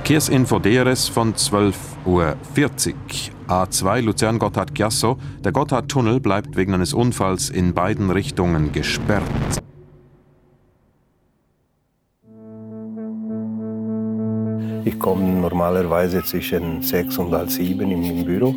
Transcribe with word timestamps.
Verkehrsinfo 0.00 0.58
DRS 0.58 1.08
von 1.08 1.34
12.40 1.34 1.74
Uhr. 2.06 2.36
A2 3.48 4.00
Luzern-Gotthard-Giasso. 4.00 5.18
Der 5.44 5.52
Gotthardtunnel 5.52 6.20
bleibt 6.20 6.56
wegen 6.56 6.72
eines 6.72 6.94
Unfalls 6.94 7.50
in 7.50 7.74
beiden 7.74 8.10
Richtungen 8.10 8.72
gesperrt. 8.72 9.22
Ich 14.84 14.98
komme 14.98 15.22
normalerweise 15.22 16.24
zwischen 16.24 16.80
sechs 16.80 17.18
und 17.18 17.32
halb 17.32 17.50
sieben 17.50 17.90
im 17.90 18.24
Büro. 18.24 18.48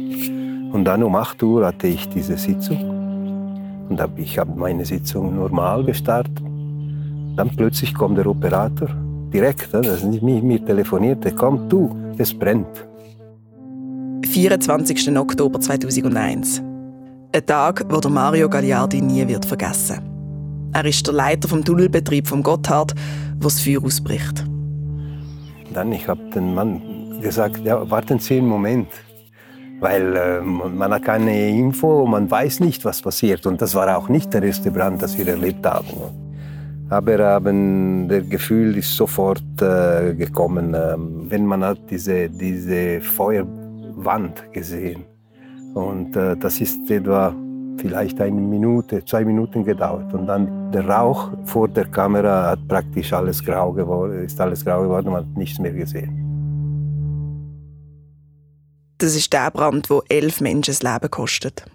Und 0.71 0.85
dann 0.85 1.03
um 1.03 1.13
8 1.13 1.43
Uhr 1.43 1.65
hatte 1.65 1.87
ich 1.87 2.07
diese 2.07 2.37
Sitzung. 2.37 3.89
Und 3.89 4.01
ich 4.15 4.39
habe 4.39 4.57
meine 4.57 4.85
Sitzung 4.85 5.35
normal 5.35 5.83
gestartet. 5.83 6.41
Dann 7.35 7.51
plötzlich 7.55 7.93
kommt 7.93 8.17
der 8.17 8.27
Operator 8.27 8.89
direkt, 9.33 9.73
das 9.73 9.87
ist 9.87 10.03
nicht 10.03 10.23
mir 10.23 10.63
telefoniert, 10.63 11.23
der 11.23 11.33
kommt, 11.33 11.71
du, 11.71 11.95
es 12.17 12.33
brennt. 12.33 12.85
24. 14.25 15.17
Oktober 15.17 15.59
2001. 15.59 16.61
Ein 17.35 17.45
Tag, 17.45 17.85
wo 17.89 17.99
der 17.99 18.11
Mario 18.11 18.47
Gagliardi 18.47 19.01
nie 19.01 19.27
wird 19.27 19.45
vergessen. 19.45 20.01
Er 20.71 20.85
ist 20.85 21.05
der 21.05 21.13
Leiter 21.13 21.47
vom 21.47 21.63
Tunnelbetrieb 21.63 22.27
vom 22.27 22.41
Gotthard, 22.41 22.93
wo 23.37 23.43
das 23.43 23.59
Feuer 23.59 23.83
ausbricht. 23.83 24.45
Dann 25.73 25.91
ich 25.91 26.07
habe 26.07 26.21
den 26.33 26.53
Mann 26.53 27.19
gesagt, 27.21 27.59
ja, 27.63 27.89
warten 27.89 28.19
Sie 28.19 28.37
einen 28.37 28.47
Moment, 28.47 28.87
weil 29.79 30.15
äh, 30.15 30.41
man 30.41 30.93
hat 30.93 31.03
keine 31.03 31.49
Info, 31.49 32.05
man 32.05 32.29
weiß 32.29 32.59
nicht, 32.59 32.85
was 32.85 33.01
passiert. 33.01 33.45
Und 33.45 33.61
das 33.61 33.75
war 33.75 33.97
auch 33.97 34.09
nicht 34.09 34.33
der 34.33 34.43
erste 34.43 34.71
Brand, 34.71 35.01
das 35.01 35.17
wir 35.17 35.27
erlebt 35.27 35.65
haben. 35.65 36.22
Aber 36.93 37.17
haben, 37.17 38.07
der 38.07 38.21
Gefühl 38.21 38.77
ist 38.77 38.95
sofort 38.95 39.41
äh, 39.59 40.13
gekommen, 40.13 40.75
äh, 40.75 40.95
wenn 41.31 41.43
man 41.43 41.63
hat 41.63 41.79
diese, 41.89 42.29
diese 42.29 43.01
Feuerwand 43.01 44.53
gesehen. 44.53 45.03
Und 45.73 46.15
äh, 46.15 46.37
das 46.37 46.61
ist 46.61 46.91
etwa 46.91 47.33
vielleicht 47.77 48.21
eine 48.21 48.39
Minute, 48.39 49.03
zwei 49.05 49.25
Minuten 49.25 49.65
gedauert. 49.65 50.13
Und 50.13 50.27
dann 50.27 50.71
der 50.71 50.87
Rauch 50.87 51.31
vor 51.45 51.67
der 51.67 51.85
Kamera 51.85 52.51
hat 52.51 52.67
praktisch 52.67 53.11
alles 53.11 53.43
grau 53.43 53.73
geworden, 53.73 54.23
ist 54.23 54.39
alles 54.39 54.63
grau 54.63 54.83
geworden, 54.83 55.11
man 55.11 55.25
hat 55.25 55.35
nichts 55.35 55.57
mehr 55.57 55.73
gesehen. 55.73 56.13
Das 58.99 59.15
ist 59.15 59.33
der 59.33 59.49
Brand, 59.49 59.89
wo 59.89 60.03
elf 60.09 60.41
Menschen 60.41 60.75
das 60.75 60.83
Leben 60.83 61.09
kostet. 61.09 61.65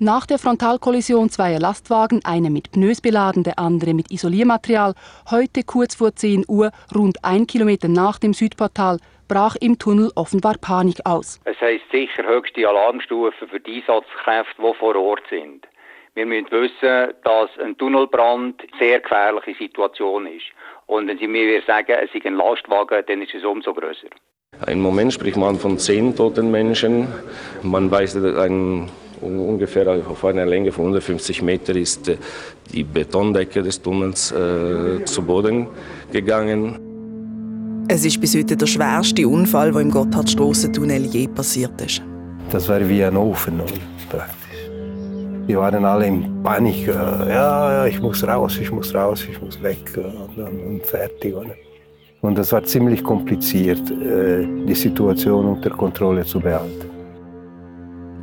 Nach 0.00 0.26
der 0.26 0.38
Frontalkollision 0.38 1.28
zweier 1.28 1.58
Lastwagen, 1.58 2.20
eine 2.22 2.50
mit 2.50 2.70
Pneus 2.70 3.00
beladen, 3.00 3.42
der 3.42 3.58
andere 3.58 3.94
mit 3.94 4.12
Isoliermaterial, 4.12 4.94
heute 5.28 5.64
kurz 5.64 5.96
vor 5.96 6.14
10 6.14 6.44
Uhr, 6.46 6.70
rund 6.94 7.16
ein 7.24 7.48
Kilometer 7.48 7.88
nach 7.88 8.20
dem 8.20 8.32
Südportal, 8.32 8.98
brach 9.26 9.56
im 9.60 9.76
Tunnel 9.76 10.12
offenbar 10.14 10.54
Panik 10.60 11.00
aus. 11.04 11.40
Es 11.46 11.60
heisst 11.60 11.90
sicher 11.90 12.24
höchste 12.24 12.68
Alarmstufe 12.68 13.48
für 13.48 13.58
die 13.58 13.82
Einsatzkräfte, 13.82 14.62
die 14.62 14.74
vor 14.78 14.94
Ort 14.94 15.24
sind. 15.30 15.66
Wir 16.14 16.26
müssen 16.26 16.48
wissen, 16.52 17.14
dass 17.24 17.50
ein 17.58 17.76
Tunnelbrand 17.76 18.60
eine 18.60 18.78
sehr 18.78 19.00
gefährliche 19.00 19.56
Situation 19.58 20.28
ist. 20.28 20.46
Und 20.86 21.08
wenn 21.08 21.18
Sie 21.18 21.26
mir 21.26 21.60
sagen, 21.66 21.96
es 22.00 22.14
ist 22.14 22.24
ein 22.24 22.36
Lastwagen, 22.36 23.02
dann 23.04 23.22
ist 23.22 23.34
es 23.34 23.44
umso 23.44 23.74
größer. 23.74 24.06
Im 24.68 24.80
Moment 24.80 25.12
spricht 25.12 25.36
man 25.36 25.56
von 25.56 25.76
zehn 25.76 26.14
toten 26.14 26.52
Menschen. 26.52 27.08
Man 27.62 27.90
weiß, 27.90 28.14
ein 28.16 28.88
ungefähr 29.20 29.88
auf 30.08 30.24
einer 30.24 30.46
Länge 30.46 30.72
von 30.72 30.84
150 30.86 31.42
Metern 31.42 31.76
ist 31.76 32.08
äh, 32.08 32.16
die 32.72 32.84
Betondecke 32.84 33.62
des 33.62 33.80
Tunnels 33.80 34.32
äh, 34.32 35.04
zu 35.04 35.22
Boden 35.22 35.66
gegangen. 36.12 36.78
Es 37.88 38.04
ist 38.04 38.20
bis 38.20 38.36
heute 38.36 38.56
der 38.56 38.66
schwerste 38.66 39.26
Unfall, 39.26 39.72
der 39.72 39.80
im 39.80 39.90
Gotthardstrassentunnel 39.90 41.06
je 41.06 41.28
passiert 41.28 41.80
ist. 41.80 42.02
Das 42.50 42.68
war 42.68 42.86
wie 42.88 43.02
ein 43.02 43.16
Ofen 43.16 43.62
praktisch. 44.10 44.34
Wir 45.46 45.58
waren 45.58 45.84
alle 45.84 46.06
in 46.06 46.42
Panik. 46.42 46.88
Äh, 46.88 46.92
ja, 46.92 47.86
ich 47.86 48.00
muss 48.00 48.26
raus, 48.26 48.58
ich 48.60 48.70
muss 48.70 48.94
raus, 48.94 49.26
ich 49.30 49.40
muss 49.40 49.62
weg 49.62 49.78
äh, 49.96 50.42
und 50.42 50.84
fertig. 50.84 51.34
Und 52.20 52.36
das 52.36 52.50
war 52.52 52.64
ziemlich 52.64 53.04
kompliziert, 53.04 53.80
die 53.88 54.74
Situation 54.74 55.46
unter 55.46 55.70
Kontrolle 55.70 56.24
zu 56.24 56.40
behalten. 56.40 56.87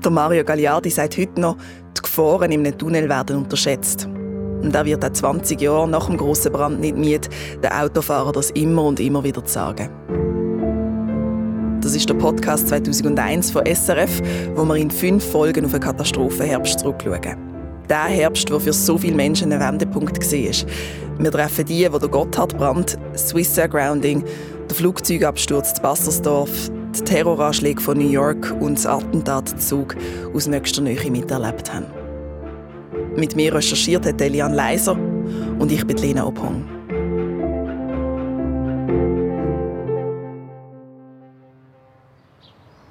Der 0.06 0.12
Mario 0.12 0.44
Gagliardi 0.44 0.92
sagt 0.92 1.18
heute 1.18 1.42
noch, 1.42 1.58
die 1.98 2.02
Gefahren 2.04 2.52
einem 2.52 2.78
Tunnel 2.78 3.10
werden 3.10 3.38
unterschätzt. 3.38 4.06
Und 4.06 4.76
er 4.76 4.86
wird 4.86 5.04
auch 5.04 5.12
20 5.12 5.60
Jahre 5.60 5.88
nach 5.88 6.06
dem 6.06 6.18
grossen 6.18 6.52
Brand 6.52 6.80
nicht 6.80 6.96
müde, 6.96 7.28
den 7.64 7.72
Autofahrer 7.72 8.32
das 8.32 8.52
immer 8.52 8.84
und 8.84 9.00
immer 9.00 9.24
wieder 9.24 9.44
zu 9.44 9.52
sagen. 9.52 9.90
Das 11.82 11.96
ist 11.96 12.08
der 12.08 12.14
Podcast 12.14 12.68
2001 12.68 13.50
von 13.50 13.66
SRF, 13.66 14.22
wo 14.54 14.64
wir 14.66 14.76
in 14.76 14.92
fünf 14.92 15.24
Folgen 15.24 15.66
auf 15.66 15.74
einen 15.74 15.82
Katastrophenherbst 15.82 16.82
zurückschauen. 16.82 17.38
Der 17.90 18.04
Herbst, 18.04 18.48
der 18.48 18.60
für 18.60 18.74
so 18.74 19.00
viele 19.00 19.16
Menschen 19.16 19.52
ein 19.52 19.60
Wendepunkt 19.60 20.20
war. 20.22 20.70
Wir 21.18 21.32
treffen 21.32 21.66
die, 21.66 21.90
die 21.92 22.00
der 22.00 22.10
Gotthardbrand, 22.10 23.00
Swissair 23.18 23.68
Grounding, 23.68 24.24
der 24.70 24.76
Flugzeugabsturz 24.76 25.74
zu 25.74 25.82
Bassersdorf, 25.82 26.70
die 26.96 27.04
Terroranschläge 27.04 27.82
von 27.82 27.98
New 27.98 28.10
York 28.10 28.56
und 28.60 28.78
das 28.78 28.86
Attentat 28.86 29.54
aus 30.34 30.48
nächster 30.48 30.82
Nähe 30.82 31.12
miterlebt 31.12 31.74
haben. 31.74 31.86
Mit 33.16 33.36
mir 33.36 33.54
recherchiert 33.54 34.06
hat 34.06 34.22
Elian 34.22 34.54
Leiser 34.54 34.94
und 34.94 35.72
ich 35.72 35.86
bin 35.86 35.98
Lena 35.98 36.26
Ophong. 36.26 36.66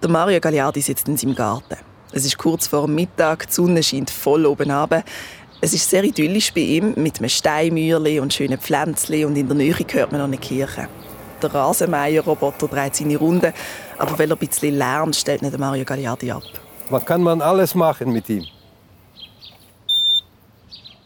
Der 0.03 0.11
Mario 0.11 0.39
Gagliardi 0.41 0.83
sitzt 0.83 1.09
in 1.09 1.17
seinem 1.17 1.35
Garten. 1.35 1.77
Es 2.13 2.27
ist 2.27 2.37
kurz 2.37 2.67
vor 2.67 2.87
Mittag, 2.87 3.47
die 3.47 3.53
Sonne 3.53 3.83
scheint 3.83 4.11
voll 4.11 4.45
oben 4.45 4.71
runter. 4.71 5.03
Es 5.61 5.73
ist 5.73 5.89
sehr 5.89 6.05
idyllisch 6.05 6.53
bei 6.53 6.61
ihm, 6.61 6.93
mit 6.97 7.19
einem 7.19 7.31
Steinmauerli 7.31 8.21
und 8.21 8.35
schönen 8.35 8.59
Pflänzchen 8.59 9.25
und 9.25 9.37
in 9.37 9.49
der 9.49 9.57
Nähe 9.57 9.75
hört 9.75 10.13
man 10.13 10.21
noch 10.21 10.29
eine 10.29 10.37
Kirche. 10.37 10.89
Der 11.43 11.55
Rasenmäher-Roboter 11.55 12.69
dreht 12.69 12.97
seine 12.97 13.17
Runde, 13.17 13.53
aber 13.99 14.19
weil 14.19 14.31
er 14.31 14.37
ein 14.37 14.47
bisschen 14.47 14.77
lernt, 14.77 15.17
stellt 15.17 15.43
nicht 15.43 15.59
Mario 15.59 15.85
Gagliardi 15.85 16.31
ab. 16.31 16.43
Was 16.91 17.05
kann 17.05 17.23
man 17.23 17.41
alles 17.41 17.75
machen 17.75 18.13
mit 18.13 18.29
ihm? 18.29 18.45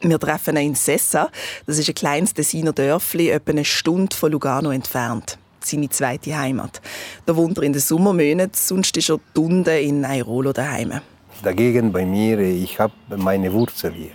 Wir 0.00 0.19
treffen 0.19 0.56
ihn 0.56 0.69
in 0.69 0.75
Sessa. 0.75 1.28
Das 1.66 1.78
ist 1.78 1.88
ein 1.88 1.94
kleines 1.94 2.32
Tessiner 2.32 2.72
Dörfli, 2.72 3.31
etwa 3.31 3.50
eine 3.50 3.65
Stunde 3.65 4.15
von 4.15 4.31
Lugano 4.31 4.71
entfernt. 4.71 5.38
Seine 5.60 5.88
zweite 5.88 6.38
Heimat. 6.38 6.81
Da 7.27 7.34
wohnt 7.34 7.59
er 7.59 7.65
in 7.65 7.72
den 7.72 7.82
Sommermonaten, 7.82 8.54
sonst 8.54 8.97
ist 8.97 9.10
er 9.10 9.19
Tunde 9.34 9.81
in 9.81 10.04
Airolo 10.04 10.53
daheim. 10.53 11.00
Dagegen 11.43 11.93
bei 11.93 12.06
mir, 12.06 12.38
ich 12.38 12.78
habe 12.78 12.93
meine 13.16 13.53
Wurzel 13.53 13.93
hier. 13.93 14.12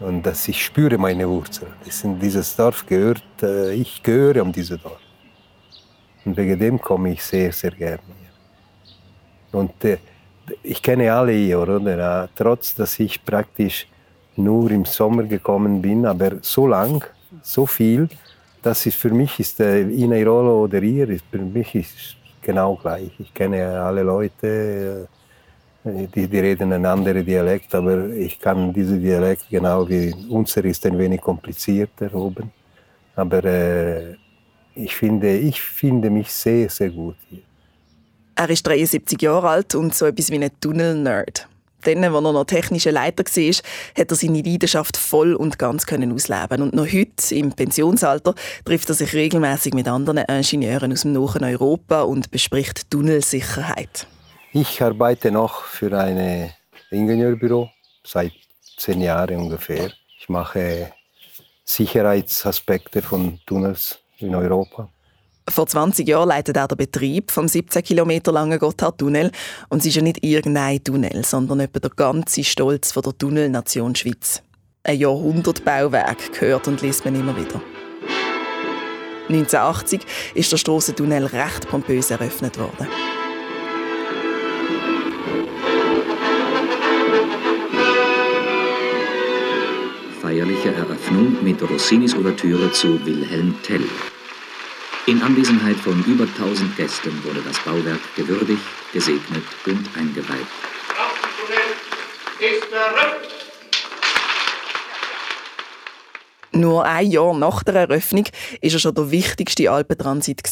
Und 0.00 0.24
dass 0.24 0.48
ich 0.48 0.64
spüre 0.64 0.96
meine 0.96 1.28
Wurzel. 1.28 1.68
Das 1.84 2.02
in 2.02 2.18
dieses 2.18 2.56
Dorf 2.56 2.86
gehört, 2.86 3.22
äh, 3.42 3.74
ich 3.74 4.02
gehöre 4.02 4.42
um 4.42 4.50
dieses 4.50 4.80
Dorf. 4.80 4.98
Und 6.24 6.36
wegen 6.36 6.58
dem 6.58 6.80
komme 6.80 7.12
ich 7.12 7.22
sehr, 7.22 7.52
sehr 7.52 7.70
gerne 7.70 8.00
hier. 8.18 9.60
Und 9.60 9.84
äh, 9.84 9.98
ich 10.62 10.82
kenne 10.82 11.12
alle 11.12 11.32
hier, 11.32 11.60
oder? 11.60 12.28
Trotz, 12.34 12.74
dass 12.74 12.98
ich 12.98 13.24
praktisch 13.24 13.86
nur 14.36 14.70
im 14.70 14.84
Sommer 14.84 15.24
gekommen 15.24 15.80
bin, 15.80 16.06
aber 16.06 16.38
so 16.42 16.66
lang, 16.66 17.04
so 17.42 17.66
viel, 17.66 18.08
dass 18.62 18.86
es 18.86 18.94
für 18.94 19.10
mich 19.10 19.38
ist, 19.40 19.60
äh, 19.60 19.80
in 19.80 20.12
Airolo 20.12 20.64
oder 20.64 20.80
hier, 20.80 21.08
ist, 21.08 21.24
für 21.30 21.38
mich 21.38 21.74
ist 21.74 22.16
genau 22.42 22.76
gleich. 22.76 23.10
Ich 23.18 23.32
kenne 23.32 23.80
alle 23.80 24.02
Leute, 24.02 25.08
äh, 25.84 26.06
die, 26.14 26.28
die 26.28 26.38
reden 26.38 26.72
einen 26.72 26.86
anderen 26.86 27.24
Dialekt, 27.24 27.74
aber 27.74 28.08
ich 28.08 28.38
kann 28.38 28.72
diesen 28.72 29.00
Dialekt 29.00 29.48
genau 29.48 29.88
wie 29.88 30.14
unser 30.28 30.64
ist 30.64 30.84
ein 30.86 30.98
wenig 30.98 31.20
komplizierter 31.20 32.14
oben. 32.14 32.50
Aber 33.16 33.44
äh, 33.44 34.16
ich 34.74 34.96
finde, 34.96 35.36
ich 35.36 35.60
finde 35.60 36.10
mich 36.10 36.30
sehr, 36.32 36.68
sehr 36.68 36.90
gut 36.90 37.16
hier. 37.28 37.42
Er 38.36 38.48
ist 38.48 38.66
73 38.66 39.20
Jahre 39.20 39.48
alt 39.48 39.74
und 39.74 39.94
so 39.94 40.06
etwas 40.06 40.30
wie 40.30 40.42
ein 40.42 40.50
Tunnel-Nerd. 40.60 41.46
Dann, 41.82 42.04
als 42.04 42.14
er 42.14 42.20
noch 42.20 42.44
technischer 42.44 42.92
Leiter 42.92 43.24
war, 43.24 43.54
hat 43.98 44.10
er 44.10 44.16
seine 44.16 44.42
Leidenschaft 44.42 44.96
voll 44.96 45.34
und 45.34 45.58
ganz 45.58 45.86
können 45.86 46.12
ausleben 46.12 46.62
Und 46.62 46.74
noch 46.74 46.86
heute, 46.86 47.34
im 47.34 47.52
Pensionsalter, 47.52 48.34
trifft 48.64 48.88
er 48.90 48.94
sich 48.94 49.14
regelmäßig 49.14 49.74
mit 49.74 49.88
anderen 49.88 50.18
Ingenieuren 50.18 50.92
aus 50.92 51.02
dem 51.02 51.12
nahen 51.12 51.44
Europa 51.44 52.02
und 52.02 52.30
bespricht 52.30 52.90
Tunnelsicherheit. 52.90 54.06
Ich 54.52 54.82
arbeite 54.82 55.30
noch 55.30 55.64
für 55.64 55.96
ein 55.98 56.50
Ingenieurbüro 56.90 57.70
seit 58.04 58.32
zehn 58.76 59.00
Jahren 59.00 59.36
ungefähr. 59.36 59.90
Ich 60.18 60.28
mache 60.28 60.92
Sicherheitsaspekte 61.64 63.00
von 63.00 63.38
Tunnels 63.46 63.99
in 64.22 64.34
Europa. 64.34 64.88
Vor 65.48 65.66
20 65.66 66.06
Jahren 66.06 66.28
leitet 66.28 66.56
er 66.56 66.68
den 66.68 66.76
Betrieb 66.78 67.30
vom 67.30 67.48
17 67.48 67.82
Kilometer 67.82 68.30
langen 68.30 68.58
Gotthardtunnel. 68.58 69.32
Und 69.68 69.78
es 69.78 69.86
ist 69.86 69.96
ja 69.96 70.02
nicht 70.02 70.22
irgendein 70.22 70.82
Tunnel, 70.82 71.24
sondern 71.24 71.60
etwa 71.60 71.80
der 71.80 71.90
ganze 71.90 72.44
Stolz 72.44 72.92
von 72.92 73.02
der 73.02 73.18
Tunnelnation 73.18 73.94
Schweiz. 73.94 74.42
Ein 74.84 74.98
Jahrhundertbauwerk 74.98 76.32
gehört 76.32 76.68
und 76.68 76.82
liest 76.82 77.04
man 77.04 77.14
immer 77.14 77.36
wieder. 77.36 77.60
1980 79.28 80.00
ist 80.34 80.50
der 80.50 80.56
Strassentunnel 80.56 81.26
recht 81.26 81.68
pompös 81.68 82.10
eröffnet 82.10 82.58
worden. 82.58 82.88
Feierliche 90.30 90.72
Eröffnung 90.72 91.42
mit 91.42 91.60
Rossinis 91.68 92.14
Ouvertüre 92.14 92.70
zu 92.70 93.04
Wilhelm 93.04 93.52
Tell. 93.64 93.82
In 95.08 95.20
Anwesenheit 95.22 95.74
von 95.74 96.04
über 96.04 96.22
1000 96.22 96.76
Gästen 96.76 97.24
wurde 97.24 97.42
das 97.42 97.58
Bauwerk 97.64 97.98
gewürdigt, 98.14 98.62
gesegnet 98.92 99.42
und 99.66 99.88
eingeweiht. 99.98 100.46
ist. 102.38 102.62
Nur 106.52 106.84
ein 106.84 107.10
Jahr 107.10 107.34
nach 107.34 107.64
der 107.64 107.74
Eröffnung 107.74 108.26
war 108.26 108.58
er 108.60 108.78
schon 108.78 108.94
der 108.94 109.10
wichtigste 109.10 109.68
Alpentransit. 109.68 110.42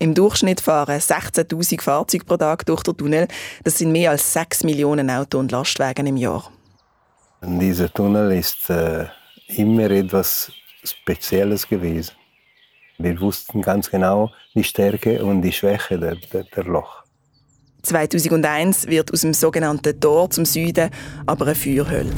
Im 0.00 0.12
Durchschnitt 0.12 0.60
fahren 0.60 1.00
16.000 1.00 1.80
Fahrzeuge 1.80 2.26
pro 2.26 2.36
Tag 2.36 2.66
durch 2.66 2.82
den 2.82 2.94
Tunnel. 2.94 3.28
Das 3.62 3.78
sind 3.78 3.90
mehr 3.90 4.10
als 4.10 4.34
6 4.34 4.64
Millionen 4.64 5.08
Auto- 5.08 5.38
und 5.38 5.50
Lastwagen 5.50 6.06
im 6.08 6.18
Jahr. 6.18 6.53
Dieser 7.46 7.92
Tunnel 7.92 8.32
ist 8.32 8.70
äh, 8.70 9.06
immer 9.48 9.90
etwas 9.90 10.50
Spezielles 10.82 11.68
gewesen. 11.68 12.12
Wir 12.98 13.20
wussten 13.20 13.60
ganz 13.60 13.90
genau 13.90 14.30
die 14.54 14.64
Stärke 14.64 15.22
und 15.24 15.42
die 15.42 15.52
Schwäche 15.52 15.98
der, 15.98 16.16
der, 16.32 16.44
der 16.44 16.64
Loch. 16.64 17.04
2001 17.82 18.86
wird 18.86 19.12
aus 19.12 19.20
dem 19.20 19.34
sogenannten 19.34 20.00
Tor 20.00 20.30
zum 20.30 20.46
Süden 20.46 20.90
aber 21.26 21.46
eine 21.46 21.54
Feuerhöhle. 21.54 22.12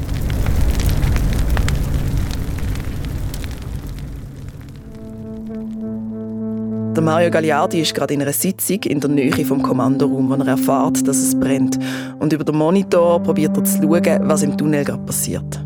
Der 6.97 7.03
Mario 7.03 7.31
Gagliardi 7.31 7.83
ist 7.83 7.95
gerade 7.95 8.15
in 8.15 8.23
einer 8.23 8.33
Sitzung 8.33 8.79
in 8.85 9.01
der 9.01 9.11
Nähe 9.11 9.45
vom 9.45 9.61
Kommandoraum, 9.61 10.31
wo 10.31 10.35
er 10.35 10.49
erfährt, 10.49 11.07
dass 11.07 11.19
es 11.19 11.39
brennt. 11.39 11.79
Und 12.21 12.33
über 12.33 12.43
den 12.43 12.57
Monitor 12.57 13.23
probiert 13.23 13.55
er 13.55 13.65
zu 13.65 13.83
schauen, 13.83 14.21
was 14.23 14.43
im 14.43 14.57
Tunnel 14.57 14.83
gerade 14.83 15.05
passiert. 15.05 15.63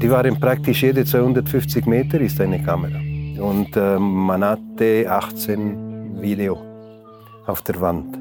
Die 0.00 0.10
waren 0.10 0.40
praktisch 0.40 0.82
jede 0.84 1.04
250 1.04 1.84
Meter 1.84 2.18
ist 2.18 2.40
eine 2.40 2.62
Kamera. 2.62 2.98
Und 3.42 3.76
äh, 3.76 3.98
man 3.98 4.42
hatte 4.42 5.04
18 5.06 6.22
Video 6.22 6.56
auf 7.46 7.60
der 7.60 7.78
Wand. 7.82 8.16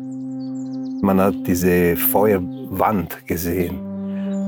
Man 1.02 1.22
hat 1.22 1.36
diese 1.48 1.96
Feuerwand 1.96 3.26
gesehen. 3.26 3.80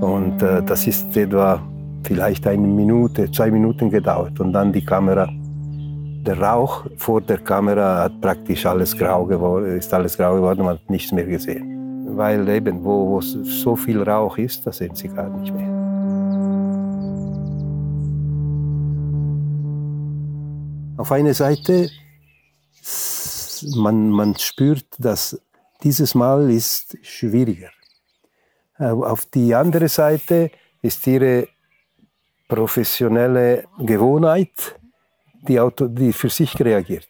Und 0.02 0.44
äh, 0.44 0.62
das 0.64 0.86
ist 0.86 1.16
etwa 1.16 1.62
vielleicht 2.04 2.46
eine 2.46 2.68
Minute, 2.68 3.32
zwei 3.32 3.50
Minuten 3.52 3.90
gedauert. 3.90 4.38
Und 4.42 4.52
dann 4.52 4.74
die 4.74 4.84
Kamera 4.84 5.30
der 6.26 6.40
Rauch 6.40 6.86
vor 6.98 7.22
der 7.22 7.40
Kamera 7.40 8.04
hat 8.04 8.22
praktisch 8.22 8.66
alles 8.66 8.96
grau 8.96 9.26
geworden, 9.26 9.78
ist 9.78 9.94
alles 9.94 10.18
grau 10.18 10.36
geworden, 10.36 10.64
man 10.64 10.76
hat 10.76 10.90
nichts 10.90 11.12
mehr 11.12 11.26
gesehen. 11.26 12.16
Weil 12.16 12.48
eben, 12.50 12.84
wo, 12.84 13.10
wo 13.10 13.22
so 13.22 13.76
viel 13.76 14.02
Rauch 14.04 14.38
ist, 14.38 14.66
da 14.66 14.72
sehen 14.72 14.94
Sie 14.96 15.08
gar 15.08 15.30
nicht 15.30 15.54
mehr. 15.54 15.72
Auf 20.98 21.12
einer 21.12 21.34
Seite, 21.34 21.90
man, 23.76 24.10
man 24.10 24.36
spürt, 24.38 24.86
dass 25.00 25.42
dieses 25.82 26.14
Mal 26.14 26.52
ist 26.52 26.98
schwieriger. 27.02 27.70
Auf 28.78 29.26
die 29.26 29.56
andere 29.56 29.88
Seite 29.90 30.52
ist 30.82 31.06
ihre 31.08 31.48
professionelle 32.48 33.66
Gewohnheit, 33.80 34.80
die, 35.48 35.60
Auto, 35.60 35.88
die 35.88 36.14
für 36.14 36.30
sich 36.30 36.60
reagiert. 36.60 37.08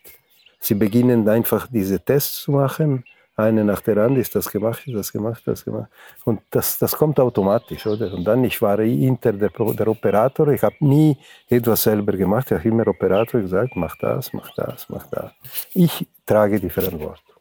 Sie 0.59 0.75
beginnen 0.75 1.27
einfach 1.27 1.67
diese 1.67 1.99
Tests 1.99 2.43
zu 2.43 2.51
machen. 2.51 3.03
Eine 3.35 3.63
nach 3.63 3.81
der 3.81 3.97
anderen 3.97 4.17
ist 4.17 4.35
das 4.35 4.51
gemacht, 4.51 4.83
das 4.87 5.11
gemacht, 5.11 5.41
das 5.45 5.65
gemacht. 5.65 5.89
Und 6.25 6.41
das, 6.51 6.77
das 6.77 6.95
kommt 6.95 7.19
automatisch, 7.19 7.87
oder? 7.87 8.13
Und 8.13 8.23
dann, 8.25 8.43
ich 8.43 8.61
war 8.61 8.79
hinter 8.79 9.33
der, 9.33 9.49
der 9.49 9.87
Operator, 9.87 10.49
ich 10.49 10.61
habe 10.61 10.75
nie 10.81 11.17
etwas 11.49 11.81
selber 11.83 12.13
gemacht, 12.13 12.51
ich 12.51 12.57
habe 12.57 12.69
immer 12.69 12.87
Operator 12.87 13.41
gesagt, 13.41 13.75
mach 13.75 13.95
das, 13.97 14.31
mach 14.33 14.53
das, 14.53 14.87
mach 14.89 15.07
das. 15.07 15.31
Ich 15.73 16.07
trage 16.25 16.59
die 16.59 16.69
Verantwortung. 16.69 17.35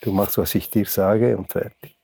Du 0.00 0.12
machst, 0.12 0.38
was 0.38 0.54
ich 0.54 0.70
dir 0.70 0.86
sage 0.86 1.36
und 1.36 1.50
fertig. 1.50 1.96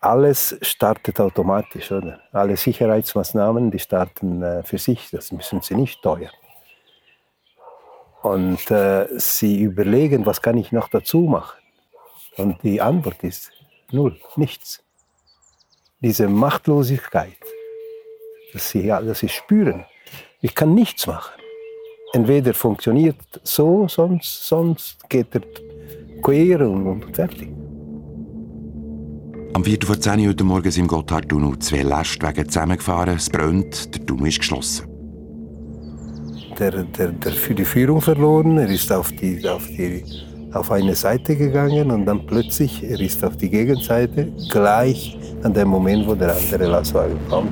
Alles 0.00 0.56
startet 0.62 1.20
automatisch, 1.20 1.92
oder? 1.92 2.20
Alle 2.32 2.56
Sicherheitsmaßnahmen, 2.56 3.70
die 3.70 3.78
starten 3.78 4.42
äh, 4.42 4.62
für 4.62 4.78
sich, 4.78 5.10
das 5.10 5.30
müssen 5.30 5.60
sie 5.60 5.74
nicht 5.74 5.98
steuern. 5.98 6.32
Und 8.22 8.70
äh, 8.70 9.08
sie 9.18 9.62
überlegen, 9.62 10.24
was 10.26 10.40
kann 10.40 10.56
ich 10.56 10.70
noch 10.70 10.88
dazu 10.88 11.22
machen? 11.22 11.58
Und 12.36 12.62
die 12.62 12.80
Antwort 12.80 13.22
ist 13.24 13.50
null, 13.90 14.16
nichts. 14.36 14.82
Diese 16.00 16.28
Machtlosigkeit, 16.28 17.36
dass 18.52 18.70
sie, 18.70 18.86
ja, 18.86 19.00
dass 19.00 19.20
sie 19.20 19.28
spüren, 19.28 19.84
ich 20.40 20.54
kann 20.54 20.74
nichts 20.74 21.06
machen. 21.06 21.32
Entweder 22.12 22.54
funktioniert 22.54 23.16
so, 23.42 23.88
sonst, 23.88 24.46
sonst 24.46 25.08
geht 25.08 25.34
er 25.34 25.42
quer 26.22 26.60
und, 26.68 27.14
fertig. 27.14 27.48
Am 29.54 29.64
4. 29.64 29.78
vor 29.84 30.00
10 30.00 30.20
Uhr 30.20 30.28
heute 30.28 30.44
Morgen 30.44 30.70
sind 30.70 30.84
im 30.84 30.88
Gotthardtunnel 30.88 31.58
zwei 31.58 31.82
Lastwagen 31.82 32.48
zusammengefahren. 32.48 33.16
Es 33.16 33.28
brennt, 33.28 33.94
der 33.94 34.06
Tunnel 34.06 34.28
ist 34.28 34.38
geschlossen 34.38 34.91
der, 36.58 36.84
der, 36.84 37.08
der 37.08 37.32
für 37.32 37.54
die 37.54 37.64
Führung 37.64 38.00
verloren. 38.00 38.58
Er 38.58 38.68
ist 38.68 38.92
auf, 38.92 39.12
die, 39.12 39.46
auf, 39.48 39.66
die, 39.66 40.04
auf 40.52 40.70
eine 40.70 40.94
Seite 40.94 41.36
gegangen 41.36 41.90
und 41.90 42.06
dann 42.06 42.26
plötzlich, 42.26 42.82
er 42.82 43.00
ist 43.00 43.24
auf 43.24 43.36
die 43.36 43.50
Gegenseite, 43.50 44.28
gleich 44.50 45.16
an 45.42 45.54
dem 45.54 45.68
Moment, 45.68 46.06
wo 46.06 46.14
der 46.14 46.36
andere 46.36 46.66
Lastwagen 46.66 47.18
kommt. 47.28 47.50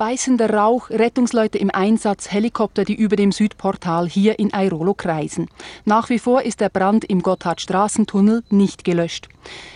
Beißender 0.00 0.48
Rauch, 0.54 0.88
Rettungsleute 0.88 1.58
im 1.58 1.70
Einsatz, 1.70 2.32
Helikopter, 2.32 2.86
die 2.86 2.94
über 2.94 3.16
dem 3.16 3.32
Südportal 3.32 4.08
hier 4.08 4.38
in 4.38 4.48
Airolo 4.48 4.94
kreisen. 4.94 5.46
Nach 5.84 6.08
wie 6.08 6.18
vor 6.18 6.40
ist 6.40 6.62
der 6.62 6.70
Brand 6.70 7.04
im 7.04 7.20
Gotthardstraßentunnel 7.20 8.42
nicht 8.48 8.84
gelöscht. 8.84 9.28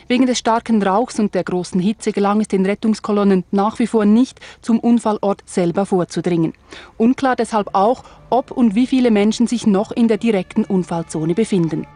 Wegen 0.08 0.24
des 0.24 0.38
starken 0.38 0.82
Rauchs 0.82 1.18
und 1.18 1.34
der 1.34 1.44
großen 1.44 1.78
Hitze 1.78 2.12
gelang 2.12 2.40
es 2.40 2.48
den 2.48 2.64
Rettungskolonnen 2.64 3.44
nach 3.50 3.78
wie 3.78 3.86
vor 3.86 4.06
nicht, 4.06 4.40
zum 4.62 4.78
Unfallort 4.80 5.42
selber 5.44 5.84
vorzudringen. 5.84 6.54
Unklar 6.96 7.36
deshalb 7.36 7.74
auch, 7.74 8.02
ob 8.30 8.50
und 8.50 8.74
wie 8.74 8.86
viele 8.86 9.10
Menschen 9.10 9.46
sich 9.46 9.66
noch 9.66 9.92
in 9.92 10.08
der 10.08 10.16
direkten 10.16 10.64
Unfallzone 10.64 11.34
befinden. 11.34 11.86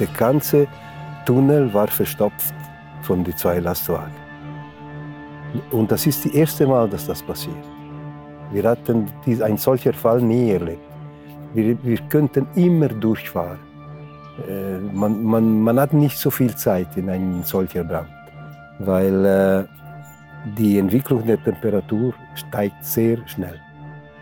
Der 0.00 0.08
ganze 0.08 0.66
Tunnel 1.26 1.72
war 1.72 1.86
verstopft 1.86 2.54
von 3.02 3.22
den 3.22 3.36
zwei 3.36 3.60
Lastwagen. 3.60 4.17
Und 5.70 5.90
das 5.90 6.06
ist 6.06 6.24
das 6.24 6.32
erste 6.32 6.66
Mal, 6.66 6.88
dass 6.88 7.06
das 7.06 7.22
passiert. 7.22 7.56
Wir 8.52 8.64
hatten 8.64 9.06
einen 9.42 9.58
solchen 9.58 9.92
Fall 9.92 10.20
nie 10.20 10.50
erlebt. 10.50 10.82
Wir, 11.54 11.76
wir 11.82 11.98
könnten 12.08 12.46
immer 12.54 12.88
durchfahren. 12.88 13.58
Äh, 14.48 14.78
man, 14.92 15.22
man, 15.22 15.60
man, 15.60 15.80
hat 15.80 15.92
nicht 15.92 16.16
so 16.16 16.30
viel 16.30 16.54
Zeit 16.54 16.96
in 16.96 17.10
einem 17.10 17.42
solchen 17.42 17.88
Brand, 17.88 18.08
weil 18.78 19.24
äh, 19.24 19.64
die 20.56 20.78
Entwicklung 20.78 21.26
der 21.26 21.42
Temperatur 21.42 22.14
steigt 22.34 22.84
sehr 22.84 23.18
schnell. 23.26 23.60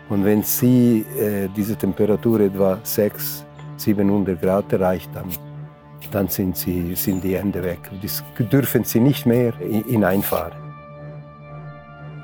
Und 0.09 0.23
wenn 0.25 0.41
Sie 0.41 1.05
äh, 1.19 1.49
diese 1.55 1.75
Temperatur 1.75 2.39
etwa 2.39 2.79
600, 2.81 3.45
700 3.77 4.41
Grad 4.41 4.73
erreicht, 4.73 5.09
dann, 5.13 5.25
dann 6.11 6.27
sind, 6.27 6.57
sie, 6.57 6.95
sind 6.95 7.23
die 7.23 7.37
Hände 7.37 7.63
weg. 7.63 7.79
Das 8.01 8.23
dürfen 8.39 8.83
Sie 8.83 8.99
nicht 8.99 9.25
mehr 9.25 9.53
hineinfahren. 9.55 10.66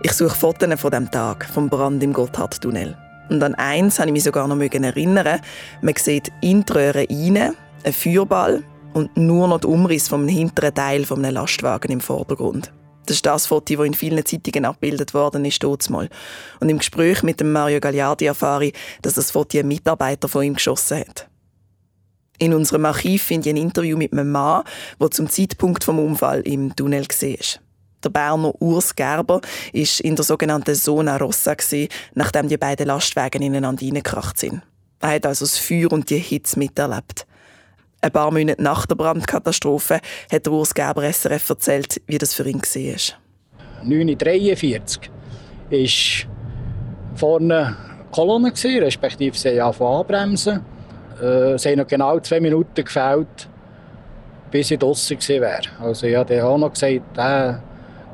Ich 0.05 0.11
suche 0.11 0.35
Fotos 0.35 0.81
von 0.81 0.91
dem 0.91 1.09
Tag, 1.09 1.45
vom 1.45 1.69
Brand 1.69 2.03
im 2.03 2.11
Gotthardtunnel. 2.11 2.97
Und 3.29 3.41
an 3.41 3.55
eins 3.55 3.95
kann 3.95 4.09
ich 4.09 4.11
mich 4.11 4.25
sogar 4.25 4.49
noch 4.49 4.59
erinnern. 4.59 5.39
Man 5.81 5.95
sieht 5.95 6.29
in 6.41 6.65
rein, 6.67 7.37
einen 7.37 7.93
Feuerball 7.93 8.63
und 8.93 9.15
nur 9.15 9.47
noch 9.47 9.61
den 9.61 9.69
Umriss 9.69 10.09
vom 10.09 10.27
hinteren 10.27 10.75
Teil 10.75 11.05
eines 11.09 11.31
Lastwagen 11.31 11.89
im 11.89 12.01
Vordergrund. 12.01 12.73
Das 13.05 13.15
ist 13.15 13.25
das 13.25 13.45
Foto, 13.45 13.77
das 13.77 13.85
in 13.85 13.93
vielen 13.93 14.25
Zeitungen 14.25 14.65
abgebildet 14.65 15.13
worden 15.13 15.45
ist, 15.45 15.63
mal. 15.89 16.09
Und 16.59 16.67
im 16.67 16.79
Gespräch 16.79 17.23
mit 17.23 17.39
dem 17.39 17.53
Mario 17.53 17.79
Gagliardi 17.79 18.25
erfahre 18.25 18.65
ich, 18.65 18.73
dass 19.01 19.13
das 19.13 19.31
Foto 19.31 19.57
ein 19.57 19.69
Mitarbeiter 19.69 20.27
von 20.27 20.43
ihm 20.43 20.55
geschossen 20.55 20.99
hat. 20.99 21.29
In 22.39 22.53
unserem 22.53 22.83
Archiv 22.83 23.23
finde 23.23 23.49
ich 23.49 23.55
ein 23.55 23.61
Interview 23.61 23.95
mit 23.95 24.11
einem 24.11 24.31
Mann, 24.31 24.63
der 24.99 25.11
zum 25.11 25.29
Zeitpunkt 25.29 25.87
des 25.87 25.95
Unfall 25.95 26.41
im 26.41 26.75
Tunnel 26.75 27.07
war. 27.07 27.62
Der 28.03 28.09
Berner 28.09 28.53
Urs 28.61 28.95
Gerber 28.95 29.41
ist 29.71 29.99
in 30.01 30.15
der 30.15 30.25
sogenannten 30.25 30.75
Zona 30.75 31.17
Rossa 31.17 31.55
nachdem 32.13 32.47
die 32.47 32.57
beiden 32.57 32.87
Lastwagen 32.87 33.41
ineinander 33.41 33.85
hineingekracht 33.85 34.37
sind. 34.37 34.61
Er 34.99 35.15
hat 35.15 35.25
also 35.25 35.45
das 35.45 35.57
Feuer 35.57 35.91
und 35.91 36.09
die 36.09 36.17
Hitze 36.17 36.57
miterlebt. 36.59 37.25
Ein 38.01 38.11
paar 38.11 38.31
Monate 38.31 38.61
nach 38.61 38.85
der 38.85 38.95
Brandkatastrophe 38.95 39.99
hat 40.31 40.47
Urs 40.47 40.73
Gerber 40.73 41.11
SRF 41.11 41.49
erzählt, 41.49 42.01
wie 42.07 42.17
das 42.17 42.33
für 42.33 42.47
ihn 42.47 42.61
war. 42.61 43.85
9.43 43.85 44.99
Uhr 45.71 45.79
war 45.79 47.17
vorne 47.17 47.77
Kolonne, 48.11 48.53
respektive 48.53 49.37
sie 49.37 49.61
haben 49.61 49.85
anbremsen. 49.85 50.61
Es 51.19 51.65
haben 51.65 51.77
noch 51.77 51.87
genau 51.87 52.19
zwei 52.19 52.39
Minuten 52.39 52.83
gefällt, 52.83 53.47
bis 54.51 54.71
ich 54.71 54.79
draußen 54.79 55.17
gewesen 55.17 55.41
wäre. 55.41 55.61
Also 55.79 56.07
ich 56.07 56.15
habe 56.15 56.45
auch 56.45 56.57
noch 56.57 56.73
gesagt, 56.73 57.17
äh, 57.17 57.53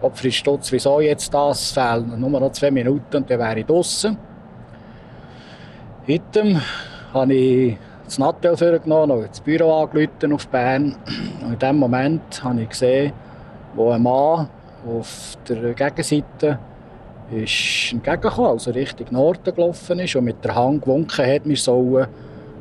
Opfer 0.02 0.32
Stutz, 0.32 0.72
wieso 0.72 1.02
jetzt 1.02 1.34
das? 1.34 1.72
Fehlen 1.72 2.18
nur 2.18 2.30
noch 2.30 2.52
zwei 2.54 2.72
Minuten 2.72 3.18
und 3.18 3.30
dann 3.30 3.40
wäre 3.40 3.60
ich 3.60 3.66
draußen. 3.66 4.18
Heute 6.08 6.62
habe 7.14 7.34
ich 7.34 7.78
das 8.06 8.18
Nattel 8.18 8.56
vorgenommen 8.56 9.12
und 9.12 9.30
das 9.30 9.42
Büro 9.42 9.82
angerufen 9.82 10.34
auf 10.34 10.48
Bern. 10.48 10.96
Und 11.44 11.54
in 11.54 11.60
dem 11.60 11.78
Moment 11.78 12.42
habe 12.44 12.62
ich 12.62 12.70
gesehen, 12.70 13.12
wo 13.76 13.92
ein 13.92 14.02
Mann 14.02 14.50
auf 14.88 15.38
der 15.48 15.74
Gegenseite 15.74 16.60
ist 17.32 17.92
entgegengekommen, 17.92 18.52
also 18.52 18.72
Richtung 18.72 19.08
Norden 19.12 19.54
gelaufen 19.54 20.00
ist 20.00 20.16
und 20.16 20.24
mit 20.24 20.44
der 20.44 20.56
Hand 20.56 20.84
gewunken 20.84 21.26
hat, 21.26 21.46
wir 21.46 21.58
sollen 21.58 22.08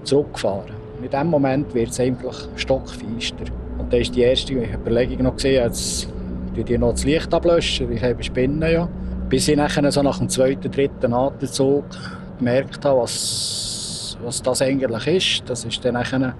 zurückfahren. 0.02 0.72
In 1.00 1.08
dem 1.08 1.28
Moment 1.28 1.72
wird 1.72 1.90
es 1.90 2.00
eigentlich 2.00 2.36
stockfeister. 2.56 3.44
Und 3.78 3.92
dann 3.92 4.00
ist 4.00 4.14
die 4.14 4.22
erste 4.22 4.52
Überlegung 4.52 5.22
noch 5.22 5.36
gesehen, 5.36 5.62
die 6.64 6.78
noch 6.78 6.92
das 6.92 7.04
Licht 7.04 7.32
ablöschen, 7.32 7.92
ich 7.92 8.02
habe 8.02 8.22
Spinnen 8.22 8.70
ja. 8.70 8.88
Bis 9.28 9.48
ich 9.48 9.56
nachher 9.56 9.90
so 9.92 10.02
nach 10.02 10.18
dem 10.18 10.28
zweiten, 10.28 10.70
dritten 10.70 11.12
Atemzug 11.12 11.84
gemerkt 12.38 12.84
habe, 12.84 13.00
was, 13.00 14.16
was 14.22 14.42
das 14.42 14.62
eigentlich 14.62 15.06
ist. 15.06 15.50
Das 15.50 15.64
ist 15.64 15.84
dann 15.84 15.94
nachher 15.94 16.34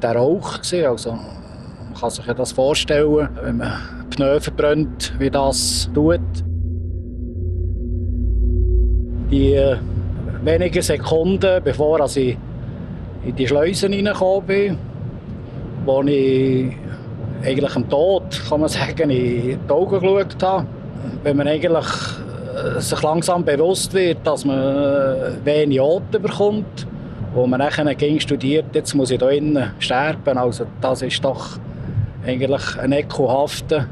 der 0.00 0.16
Rauch 0.16 0.58
gewesen. 0.58 0.86
Also 0.86 1.12
man 1.12 1.94
kann 1.98 2.10
sich 2.10 2.24
das 2.24 2.52
vorstellen, 2.52 3.28
wenn 3.42 3.56
man 3.56 3.72
Pneu 4.10 4.38
verbrennt, 4.38 5.12
wie 5.18 5.30
das 5.30 5.90
tut. 5.92 6.20
Die 9.30 9.60
wenigen 10.42 10.82
Sekunden, 10.82 11.62
bevor 11.62 12.04
ich 12.06 12.38
in 13.24 13.36
die 13.36 13.46
Schleusen 13.48 13.92
reingekommen 13.92 14.46
bin, 14.46 14.78
wo 15.84 16.02
ich 16.02 16.76
eigentlich 17.44 17.76
am 17.76 17.88
Tod, 17.88 18.24
kann 18.48 18.60
man 18.60 18.68
sagen, 18.68 19.10
in 19.10 19.58
die 19.66 19.70
Augen 19.70 20.00
geschaut 20.00 20.42
habe. 20.42 20.66
Wenn 21.22 21.36
man 21.36 21.48
eigentlich 21.48 21.86
äh, 22.76 22.80
sich 22.80 23.02
langsam 23.02 23.44
bewusst 23.44 23.92
wird, 23.94 24.18
dass 24.24 24.44
man 24.44 24.58
äh, 24.58 25.44
wenig 25.44 25.80
Atem 25.80 26.22
bekommt, 26.22 26.86
wo 27.34 27.46
man 27.46 27.60
nachher 27.60 27.94
ging 27.94 28.18
studiert, 28.20 28.66
jetzt 28.74 28.94
muss 28.94 29.10
ich 29.10 29.18
hier 29.18 29.30
innen 29.30 29.72
sterben. 29.78 30.38
Also 30.38 30.66
das 30.80 31.02
ist 31.02 31.24
doch 31.24 31.58
eigentlich 32.26 32.78
ein 32.78 32.92
ekelhafter 32.92 33.86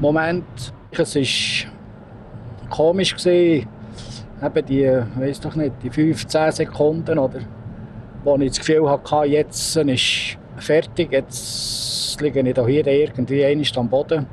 Moment. 0.00 0.44
Es 0.90 1.16
war 1.16 1.70
komisch 2.70 3.16
gewesen, 3.16 3.68
eben 4.42 4.66
die, 4.66 5.00
weiß 5.16 5.40
doch 5.40 5.54
nicht, 5.54 5.74
die 5.82 5.90
15 5.90 6.52
Sekunden 6.52 7.18
oder 7.18 7.40
wo 8.22 8.36
ich 8.36 8.48
das 8.48 8.58
Gefühl 8.58 8.88
hatte, 8.88 9.26
jetzt 9.26 9.76
ist 9.76 10.38
fertig, 10.58 11.12
jetzt 11.12 12.20
liege 12.20 12.40
ich 12.40 12.56
hier 12.56 12.86
irgendwie 12.86 13.44
einmal 13.44 13.66
am 13.76 13.88
Boden. 13.88 14.26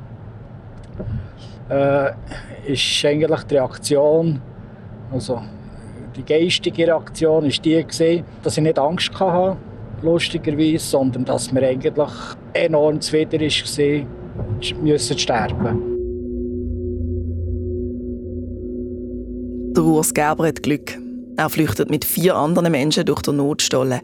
Äh, 1.68 2.10
ist 2.66 3.04
eigentlich 3.04 3.42
die 3.44 3.56
Reaktion, 3.56 4.40
also 5.12 5.40
die 6.16 6.24
geistige 6.24 6.86
Reaktion 6.86 7.46
ist 7.46 7.64
die 7.64 7.82
gewesen, 7.82 8.24
dass 8.42 8.56
ich 8.56 8.62
nicht 8.62 8.78
Angst 8.78 9.18
hatte, 9.18 9.56
lustigerweise, 10.02 10.84
sondern 10.84 11.24
dass 11.24 11.52
mir 11.52 11.66
eigentlich 11.66 12.10
enorm 12.52 13.00
zuwider 13.00 13.40
war, 13.40 14.82
müssen 14.82 15.18
sterben. 15.18 15.92
Der 19.74 19.84
Urs 19.84 20.12
Gerber 20.12 20.48
hat 20.48 20.62
Glück. 20.62 21.01
Er 21.36 21.48
flüchtet 21.48 21.88
mit 21.90 22.04
vier 22.04 22.36
anderen 22.36 22.70
Menschen 22.70 23.06
durch 23.06 23.22
den 23.22 23.36
Notstollen. 23.36 24.00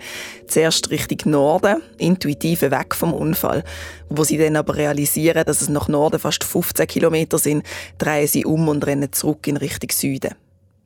Zuerst 0.47 0.91
Richtung 0.91 1.33
Norden, 1.33 1.83
intuitiv 1.99 2.63
weg 2.63 2.95
vom 2.95 3.13
Unfall. 3.13 3.65
Wo 4.09 4.25
sie 4.25 4.39
dann 4.39 4.57
aber 4.57 4.77
realisieren, 4.77 5.45
dass 5.45 5.61
es 5.61 5.69
nach 5.69 5.89
Norden 5.89 6.19
fast 6.19 6.43
15 6.43 6.87
Kilometer 6.87 7.39
sind, 7.39 7.65
drehen 7.99 8.27
sie 8.27 8.47
um 8.47 8.69
und 8.69 8.87
rennen 8.87 9.13
zurück 9.13 9.47
in 9.47 9.59
Richtung 9.59 9.91
Süden. 9.91 10.35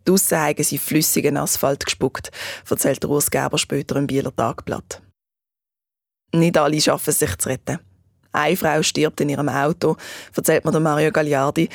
Draussen 0.04 0.38
haben 0.38 0.64
sie 0.64 0.78
flüssigen 0.78 1.36
Asphalt 1.36 1.84
gespuckt, 1.84 2.32
erzählt 2.68 3.04
Urs 3.04 3.30
Gerber 3.30 3.58
später 3.58 3.94
im 3.96 4.08
Bieler 4.08 4.34
Tagblatt. 4.34 5.00
Nicht 6.34 6.58
alle 6.58 6.80
schaffen 6.80 7.10
es 7.10 7.20
sich 7.20 7.36
zu 7.38 7.50
retten. 7.50 7.78
Eine 8.32 8.56
Frau 8.56 8.82
stirbt 8.82 9.20
in 9.20 9.28
ihrem 9.28 9.48
Auto, 9.48 9.96
erzählt 10.34 10.64
mir 10.64 10.80
Mario 10.80 11.12
Gagliardi. 11.12 11.68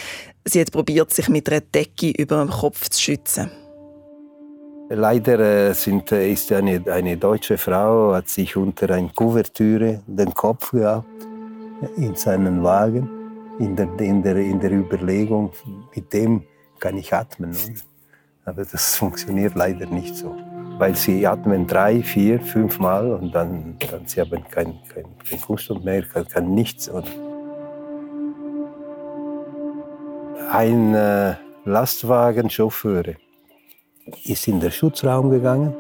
Sie 0.43 0.59
hat 0.59 0.71
probiert, 0.71 1.13
sich 1.13 1.29
mit 1.29 1.49
einer 1.49 1.61
Decke 1.61 2.09
über 2.09 2.43
dem 2.43 2.49
Kopf 2.49 2.89
zu 2.89 2.99
schützen. 2.99 3.51
Leider 4.89 5.39
äh, 5.39 5.73
sind, 5.73 6.13
äh, 6.13 6.31
ist 6.31 6.51
eine, 6.53 6.81
eine 6.89 7.17
deutsche 7.17 7.57
Frau, 7.57 8.13
hat 8.13 8.29
sich 8.29 8.55
unter 8.55 8.89
eine 8.91 9.09
Kuvertüre 9.09 10.01
den 10.07 10.33
Kopf 10.33 10.71
gehabt 10.71 11.05
in 11.97 12.15
seinen 12.15 12.63
Wagen, 12.63 13.09
in 13.59 13.75
der, 13.75 13.89
in 13.99 14.23
der, 14.23 14.37
in 14.37 14.61
der 14.61 14.71
Überlegung, 14.71 15.51
mit 15.93 16.13
dem 16.13 16.43
kann 16.79 16.97
ich 16.97 17.13
atmen. 17.13 17.55
Aber 18.45 18.63
das 18.63 18.95
funktioniert 18.95 19.55
leider 19.55 19.87
nicht 19.87 20.15
so. 20.15 20.33
Weil 20.77 20.95
sie 20.95 21.27
atmen 21.27 21.67
drei, 21.67 22.01
vier, 22.01 22.39
fünf 22.39 22.79
Mal 22.79 23.11
und 23.11 23.35
dann, 23.35 23.77
dann 23.91 24.07
sie 24.07 24.21
haben 24.21 24.41
keinen 24.49 24.79
kein, 24.93 25.05
kein 25.29 25.41
Kunststoff 25.41 25.83
mehr, 25.83 26.03
kann, 26.03 26.25
kann 26.29 26.55
nichts. 26.55 26.89
Oder? 26.89 27.07
Ein 30.49 30.93
äh, 30.93 31.35
Lastwagenchauffeur 31.65 33.03
ist 34.23 34.47
in 34.47 34.59
den 34.59 34.71
Schutzraum 34.71 35.29
gegangen 35.29 35.73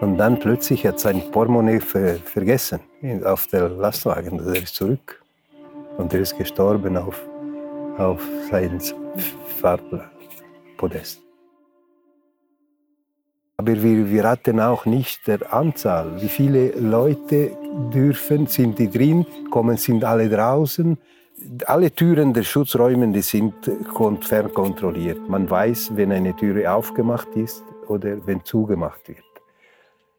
und 0.00 0.18
dann 0.18 0.38
plötzlich 0.38 0.86
hat 0.86 1.00
sein 1.00 1.22
Portemonnaie 1.30 1.80
ver 1.80 2.16
vergessen 2.16 2.80
auf 3.24 3.46
der 3.46 3.68
Lastwagen. 3.68 4.38
Er 4.46 4.62
ist 4.62 4.74
zurück 4.74 5.22
und 5.96 6.12
er 6.12 6.20
ist 6.20 6.36
gestorben 6.36 6.96
auf, 6.96 7.18
auf 7.96 8.20
seinem 8.50 8.80
Fahrpodest. 9.60 11.22
Aber 13.58 13.82
wir, 13.82 14.10
wir 14.10 14.24
hatten 14.28 14.60
auch 14.60 14.84
nicht 14.84 15.26
der 15.26 15.52
Anzahl. 15.52 16.20
Wie 16.20 16.28
viele 16.28 16.72
Leute 16.72 17.56
dürfen, 17.92 18.46
sind 18.46 18.78
die 18.78 18.90
drin, 18.90 19.24
kommen, 19.50 19.78
sind 19.78 20.04
alle 20.04 20.28
draußen 20.28 20.98
alle 21.66 21.90
Türen 21.90 22.32
der 22.32 22.42
Schutzräume 22.42 23.08
die 23.12 23.22
sind 23.22 23.54
fernkontrolliert. 24.20 25.28
Man 25.28 25.48
weiß, 25.48 25.92
wenn 25.94 26.12
eine 26.12 26.34
Türe 26.34 26.70
aufgemacht 26.72 27.28
ist 27.34 27.62
oder 27.88 28.26
wenn 28.26 28.44
zugemacht 28.44 29.08
wird. 29.08 29.18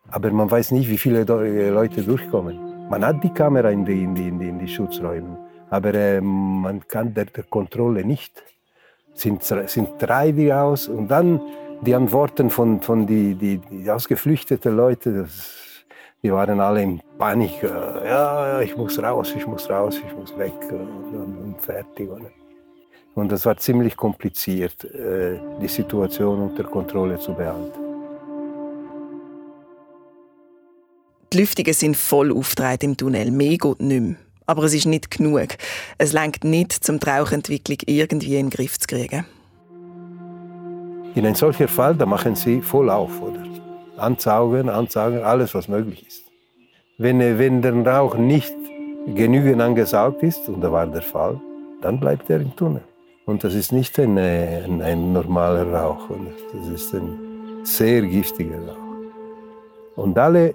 Aber 0.10 0.32
man 0.32 0.50
weiß 0.50 0.72
nicht, 0.72 0.90
wie 0.90 0.98
viele 0.98 1.22
äh, 1.22 1.70
Leute 1.70 2.02
durchkommen. 2.02 2.90
Man 2.90 3.06
hat 3.06 3.24
die 3.24 3.30
Kamera 3.30 3.70
in 3.70 3.84
die, 3.84 4.04
in 4.04 4.16
die, 4.16 4.28
in 4.28 4.40
die, 4.40 4.48
in 4.48 4.60
die 4.60 4.68
Schutzräume, 4.68 5.38
aber 5.70 5.94
äh, 5.94 6.22
man 6.22 6.88
kann 6.88 7.14
der, 7.14 7.26
der 7.26 7.44
Kontrolle 7.44 8.06
nicht. 8.06 8.42
Es 9.14 9.22
sind, 9.22 9.44
sind 9.44 9.90
drei 10.00 10.32
die 10.32 10.54
aus 10.54 10.88
und 10.88 11.10
dann 11.10 11.42
die 11.82 11.94
Antworten 11.94 12.50
von, 12.50 12.82
von 12.82 13.06
die, 13.06 13.36
die, 13.36 13.58
die 13.58 13.90
ausgeflüchteten 13.90 14.76
Leute, 14.76 15.12
das 15.14 15.67
die 16.24 16.32
waren 16.32 16.60
alle 16.60 16.84
in 16.84 17.02
Panik. 17.18 17.64
Äh, 17.64 18.08
ja, 18.08 18.62
ich 18.62 18.76
muss 18.76 19.02
raus, 19.02 19.34
ich 19.36 19.46
muss 19.46 19.70
raus, 19.70 20.00
ich 20.06 20.16
muss 20.16 20.38
weg 20.38 20.54
äh, 20.70 20.74
und, 20.74 21.56
fertig. 21.60 22.10
Und 23.16 23.32
das 23.32 23.46
war 23.46 23.58
ziemlich 23.58 23.96
kompliziert, 23.96 24.84
äh, 24.86 25.40
die 25.62 25.68
Situation 25.68 26.42
unter 26.42 26.64
Kontrolle 26.64 27.20
zu 27.20 27.34
behalten. 27.34 27.80
Die 31.34 31.38
Lüftungen 31.38 31.74
sind 31.74 31.98
voll 31.98 32.32
aufgetreten 32.32 32.92
im 32.92 32.98
Tunnel, 32.98 33.32
mehr 33.32 33.58
geht 33.58 33.82
nicht 33.82 34.02
mehr. 34.02 34.16
Aber 34.46 34.64
es 34.64 34.74
ist 34.74 34.86
nicht 34.86 35.12
genug. 35.12 35.50
Es 35.98 36.14
lenkt 36.14 36.46
nicht, 36.46 36.88
um 36.90 37.00
die 37.00 37.10
Rauchentwicklung 37.10 37.80
irgendwie 37.86 38.38
in 38.38 38.46
den 38.46 38.50
Griff 38.50 38.80
zu 38.80 38.88
kriegen. 38.88 39.26
In 41.16 41.26
einem 41.26 41.36
solchen 41.36 41.68
Fall, 41.68 41.96
da 41.96 42.06
machen 42.06 42.36
sie 42.36 42.62
voll 42.62 42.90
auf, 42.90 43.22
oder? 43.22 43.44
Ansaugen, 43.98 44.70
ansaugen, 44.70 45.24
alles, 45.24 45.54
was 45.54 45.68
möglich 45.68 46.06
ist. 46.06 46.24
Wenn, 46.98 47.20
wenn 47.20 47.62
der 47.62 47.74
Rauch 47.86 48.16
nicht 48.16 48.56
genügend 49.06 49.62
angesaugt 49.62 50.24
ist, 50.24 50.50
und 50.50 50.62
da 50.62 50.72
war 50.72 50.88
der 50.88 51.01
Fall, 51.01 51.39
dann 51.82 52.00
bleibt 52.00 52.30
er 52.30 52.42
im 52.42 52.56
Tunnel. 52.56 52.82
Und 53.25 53.44
das 53.44 53.54
ist 53.54 53.72
nicht 53.72 54.00
ein, 54.00 54.18
ein, 54.18 54.82
ein 54.82 55.13
normaler 55.13 55.72
Rauch, 55.72 56.10
das 56.54 56.68
ist 56.70 56.94
ein 56.96 57.63
sehr 57.63 58.01
giftiger 58.01 58.60
Rauch. 58.68 58.88
Und 59.96 60.18
alle 60.18 60.54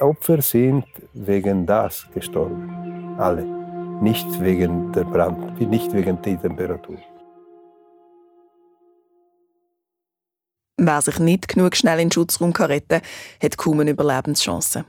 Opfer 0.00 0.40
sind 0.40 0.84
wegen 1.12 1.66
das 1.66 2.06
gestorben. 2.14 3.16
Alle. 3.18 3.44
Nicht 4.00 4.40
wegen 4.40 4.90
der 4.92 5.04
Brand, 5.04 5.60
nicht 5.60 5.92
wegen 5.92 6.20
der 6.22 6.40
Temperatur. 6.40 6.96
Wer 10.82 11.02
sich 11.02 11.18
nicht 11.18 11.48
genug 11.48 11.76
schnell 11.76 12.00
in 12.00 12.08
den 12.08 12.12
Schutzraum 12.12 12.52
retten 12.52 12.88
kann, 12.88 13.02
hat 13.42 13.58
kaum 13.58 13.80
eine 13.80 13.90
Überlebenschance. 13.90 14.86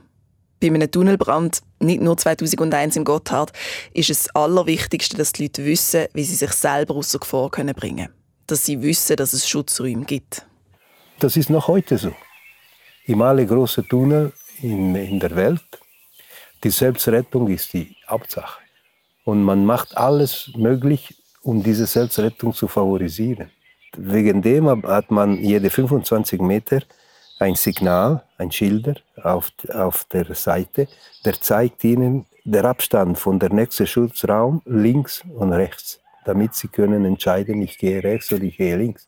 Bei 0.58 0.68
einem 0.68 0.90
Tunnelbrand, 0.90 1.60
nicht 1.80 2.00
nur 2.00 2.16
2001 2.16 2.96
im 2.96 3.04
Gotthard, 3.04 3.52
ist 3.92 4.08
es 4.08 4.34
Allerwichtigste, 4.34 5.18
dass 5.18 5.32
die 5.32 5.42
Leute 5.42 5.66
wissen, 5.66 6.06
wie 6.14 6.24
sie 6.24 6.36
sich 6.36 6.52
selber 6.52 6.94
aus 6.94 7.10
der 7.10 7.20
Gefahr 7.20 7.50
bringen 7.50 7.74
können. 7.74 8.08
Dass 8.46 8.64
sie 8.64 8.80
wissen, 8.80 9.16
dass 9.16 9.34
es 9.34 9.46
Schutzräume 9.46 10.06
gibt. 10.06 10.46
Das 11.18 11.36
ist 11.36 11.50
noch 11.50 11.68
heute 11.68 11.98
so. 11.98 12.14
In 13.04 13.20
alle 13.20 13.44
großen 13.44 13.86
Tunnel 13.86 14.32
in, 14.62 14.96
in 14.96 15.20
der 15.20 15.36
Welt, 15.36 15.60
die 16.64 16.70
Selbstrettung 16.70 17.48
ist 17.48 17.70
die 17.74 17.94
Hauptsache. 18.08 18.62
Und 19.24 19.42
man 19.42 19.66
macht 19.66 19.94
alles 19.94 20.52
möglich, 20.56 21.14
um 21.42 21.62
diese 21.62 21.84
Selbstrettung 21.84 22.54
zu 22.54 22.66
favorisieren. 22.66 23.50
Wegen 23.96 24.42
dem 24.42 24.68
hat 24.68 25.10
man 25.10 25.36
jede 25.36 25.70
25 25.70 26.40
Meter 26.40 26.80
ein 27.38 27.54
Signal, 27.56 28.22
ein 28.38 28.52
Schilder 28.52 28.94
auf, 29.22 29.52
auf 29.72 30.04
der 30.04 30.34
Seite, 30.34 30.88
der 31.24 31.40
zeigt 31.40 31.84
Ihnen 31.84 32.26
den 32.44 32.64
Abstand 32.64 33.18
von 33.18 33.38
der 33.38 33.52
nächsten 33.52 33.86
Schutzraum 33.86 34.62
links 34.64 35.22
und 35.34 35.52
rechts, 35.52 36.00
damit 36.24 36.54
Sie 36.54 36.68
können 36.68 37.04
entscheiden, 37.04 37.60
ich 37.62 37.78
gehe 37.78 38.02
rechts 38.02 38.32
oder 38.32 38.42
ich 38.44 38.56
gehe 38.56 38.76
links. 38.76 39.06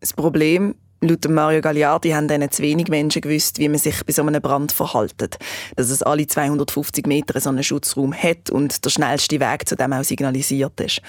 Das 0.00 0.12
Problem, 0.12 0.74
laut 1.00 1.28
Mario 1.28 1.60
Gagliardi 1.60 2.10
haben 2.10 2.28
dann 2.28 2.50
zu 2.50 2.62
wenig 2.62 2.88
Menschen 2.88 3.22
gewusst, 3.22 3.58
wie 3.58 3.68
man 3.68 3.78
sich 3.78 4.04
bei 4.04 4.12
so 4.12 4.22
einem 4.22 4.42
Brand 4.42 4.72
verhaltet. 4.72 5.38
Dass 5.74 5.90
es 5.90 6.02
alle 6.02 6.26
250 6.26 7.06
Meter 7.06 7.40
so 7.40 7.48
einen 7.48 7.62
Schutzraum 7.62 8.12
hat 8.12 8.50
und 8.50 8.84
der 8.84 8.90
schnellste 8.90 9.40
Weg 9.40 9.68
zu 9.68 9.76
dem 9.76 9.92
auch 9.92 10.04
signalisiert 10.04 10.80
ist. 10.80 11.00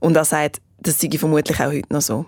Und 0.00 0.16
er 0.16 0.24
sagt, 0.24 0.60
das 0.78 1.00
sei 1.00 1.08
vermutlich 1.16 1.58
auch 1.60 1.72
heute 1.72 1.92
noch 1.92 2.02
so. 2.02 2.26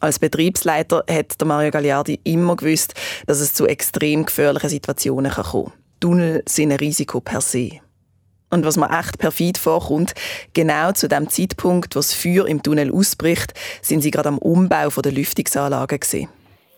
Als 0.00 0.18
Betriebsleiter 0.18 1.04
hat 1.10 1.38
der 1.38 1.46
Mario 1.46 1.70
Gagliardi 1.70 2.20
immer 2.24 2.56
gewusst, 2.56 2.94
dass 3.26 3.40
es 3.40 3.52
zu 3.52 3.66
extrem 3.66 4.24
gefährlichen 4.24 4.70
Situationen 4.70 5.30
kann. 5.30 5.72
Tunnel 6.00 6.42
sind 6.48 6.72
ein 6.72 6.78
Risiko 6.78 7.20
per 7.20 7.42
se. 7.42 7.80
Und 8.48 8.64
was 8.64 8.78
mir 8.78 8.90
echt 8.98 9.18
perfid 9.18 9.58
vorkommt, 9.58 10.14
genau 10.54 10.92
zu 10.92 11.06
dem 11.06 11.28
Zeitpunkt, 11.28 11.94
wo 11.94 11.98
das 11.98 12.14
Feuer 12.14 12.46
im 12.46 12.62
Tunnel 12.62 12.92
ausbricht, 12.92 13.52
sind 13.82 14.00
sie 14.00 14.10
gerade 14.10 14.30
am 14.30 14.38
Umbau 14.38 14.88
der 14.88 15.12
Lüftungsanlage 15.12 15.98
gesehen. 15.98 16.30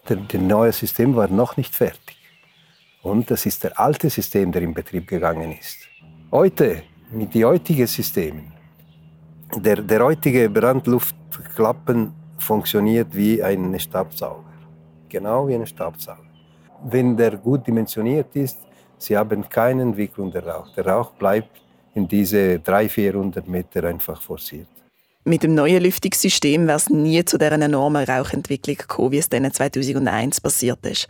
Das 0.04 0.18
neue 0.34 0.72
System 0.72 1.14
war 1.14 1.28
noch 1.28 1.56
nicht 1.56 1.74
fertig. 1.74 2.16
Und 3.02 3.30
das 3.30 3.46
ist 3.46 3.62
der 3.62 3.78
alte 3.78 4.10
System, 4.10 4.50
der 4.50 4.62
in 4.62 4.74
Betrieb 4.74 5.06
gegangen 5.06 5.56
ist. 5.58 5.78
Heute, 6.32 6.82
mit 7.12 7.34
den 7.34 7.44
heutigen 7.44 7.86
Systemen, 7.86 8.52
der, 9.56 9.76
der 9.76 10.04
heutige 10.04 10.50
Brandluftklappen 10.50 12.14
funktioniert 12.42 13.14
wie 13.14 13.42
ein 13.42 13.78
Staubsauger. 13.78 14.52
Genau 15.08 15.48
wie 15.48 15.54
ein 15.54 15.66
Staubsauger. 15.66 16.30
Wenn 16.84 17.16
der 17.16 17.36
gut 17.36 17.66
dimensioniert 17.66 18.34
ist, 18.34 18.58
Sie 18.98 19.16
haben 19.16 19.48
keine 19.48 19.82
Entwicklung 19.82 20.30
der 20.30 20.46
Rauch. 20.46 20.72
Der 20.76 20.86
Rauch 20.86 21.10
bleibt 21.12 21.60
in 21.94 22.06
diese 22.06 22.60
300, 22.60 22.92
400 22.92 23.48
Meter 23.48 23.84
einfach 23.84 24.22
forciert. 24.22 24.68
Mit 25.24 25.44
dem 25.44 25.54
neuen 25.54 25.82
Lüftungssystem 25.82 26.66
wäre 26.66 26.76
es 26.76 26.90
nie 26.90 27.24
zu 27.24 27.38
dieser 27.38 27.52
enormen 27.52 28.04
Rauchentwicklung 28.04 28.76
gekommen, 28.76 29.12
wie 29.12 29.18
es 29.18 29.28
dann 29.28 29.52
2001 29.52 30.40
passiert 30.40 30.84
ist. 30.84 31.06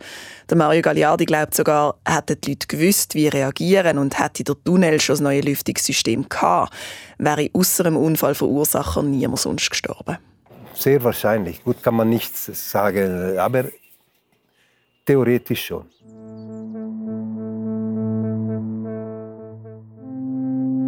Der 0.49 0.57
Mario 0.57 0.83
Gagliardi 0.83 1.25
glaubt 1.25 1.55
sogar, 1.55 1.95
hätten 2.07 2.39
die 2.41 2.51
Leute 2.51 2.67
gewusst, 2.67 3.15
wie 3.15 3.27
reagieren 3.27 3.97
und 3.97 4.19
hätte 4.19 4.43
der 4.43 4.55
Tunnel 4.63 4.99
schon 4.99 5.13
das 5.13 5.21
neue 5.21 5.41
Lüftungssystem 5.41 6.29
gehabt, 6.29 6.73
wäre 7.17 7.49
außer 7.53 7.85
dem 7.85 7.97
Unfallverursacher 7.97 9.01
niemand 9.01 9.39
sonst 9.39 9.71
gestorben. 9.71 10.17
Sehr 10.73 11.03
wahrscheinlich. 11.03 11.63
Gut 11.63 11.81
kann 11.81 11.95
man 11.95 12.09
nichts 12.09 12.49
sagen, 12.71 13.37
aber 13.37 13.65
theoretisch 15.05 15.65
schon. 15.65 15.85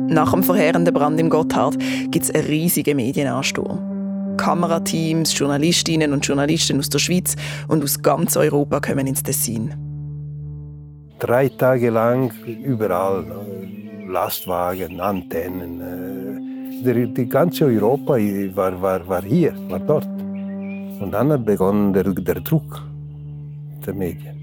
Nach 0.08 0.32
dem 0.32 0.44
verheerenden 0.44 0.94
Brand 0.94 1.20
im 1.20 1.30
Gotthard 1.30 1.78
gibt 2.12 2.26
es 2.26 2.32
einen 2.32 2.46
riesigen 2.46 2.96
Medienansturm. 2.96 4.36
Kamerateams, 4.38 5.38
Journalistinnen 5.38 6.14
und 6.14 6.26
Journalisten 6.26 6.80
aus 6.80 6.90
der 6.90 7.00
Schweiz 7.00 7.36
und 7.68 7.84
aus 7.84 8.02
ganz 8.02 8.38
Europa 8.38 8.80
kommen 8.80 9.08
ins 9.08 9.24
Tessin. 9.24 9.74
Drei 11.20 11.50
Tage 11.50 11.90
lang 11.90 12.34
überall 12.46 13.26
Lastwagen, 14.08 15.00
Antennen, 15.00 15.82
der, 16.84 17.08
die 17.08 17.28
ganze 17.28 17.66
Europa 17.66 18.14
war, 18.56 18.82
war, 18.82 19.08
war 19.08 19.24
hier, 19.24 19.54
war 19.70 19.80
dort. 19.80 20.08
Und 21.00 21.12
dann 21.12 21.44
begann 21.44 21.94
der, 21.94 22.04
der 22.04 22.42
Druck 22.42 22.82
der 23.86 23.94
Medien. 23.94 24.36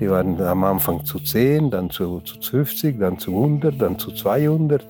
Die 0.00 0.08
waren 0.08 0.40
am 0.40 0.64
Anfang 0.64 1.04
zu 1.04 1.18
10, 1.18 1.70
dann 1.70 1.90
zu, 1.90 2.20
zu 2.20 2.40
50, 2.40 2.98
dann 2.98 3.18
zu 3.18 3.32
100, 3.32 3.80
dann 3.80 3.98
zu 3.98 4.12
200. 4.12 4.86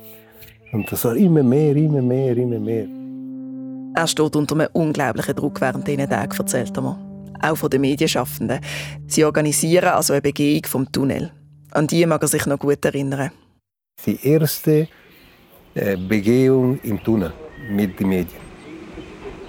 Und 0.73 0.90
das 0.90 1.05
war 1.05 1.16
immer 1.16 1.43
mehr, 1.43 1.75
immer 1.75 2.03
mehr, 2.03 2.37
immer 2.37 2.61
mehr. 2.61 2.87
Er 3.95 4.07
steht 4.07 4.37
unter 4.37 4.55
einem 4.55 4.69
unglaublichen 4.73 5.35
Druck 5.35 5.61
während 5.61 5.87
diesen 5.88 6.09
Tagen, 6.09 6.37
erzählt 6.37 6.77
er 6.77 6.83
mir. 6.83 6.99
Auch 7.43 7.57
von 7.57 7.71
den 7.71 7.81
Medienschaffenden. 7.81 8.61
Sie 9.09 9.25
organisieren 9.25 9.88
also 9.88 10.12
eine 10.12 10.23
Begehung 10.23 10.64
vom 10.66 10.93
Tunnel. 10.93 11.33
An 11.73 11.87
die 11.87 12.07
mag 12.07 12.23
er 12.23 12.29
sich 12.29 12.47
noch 12.47 12.59
gut 12.59 12.85
erinnern. 12.85 13.31
Die 14.07 14.19
erste 14.25 14.88
Begehung 15.75 16.81
im 16.83 17.03
Tunnel 17.03 17.33
mit 17.71 17.99
den 18.01 18.09
Medien. 18.09 18.41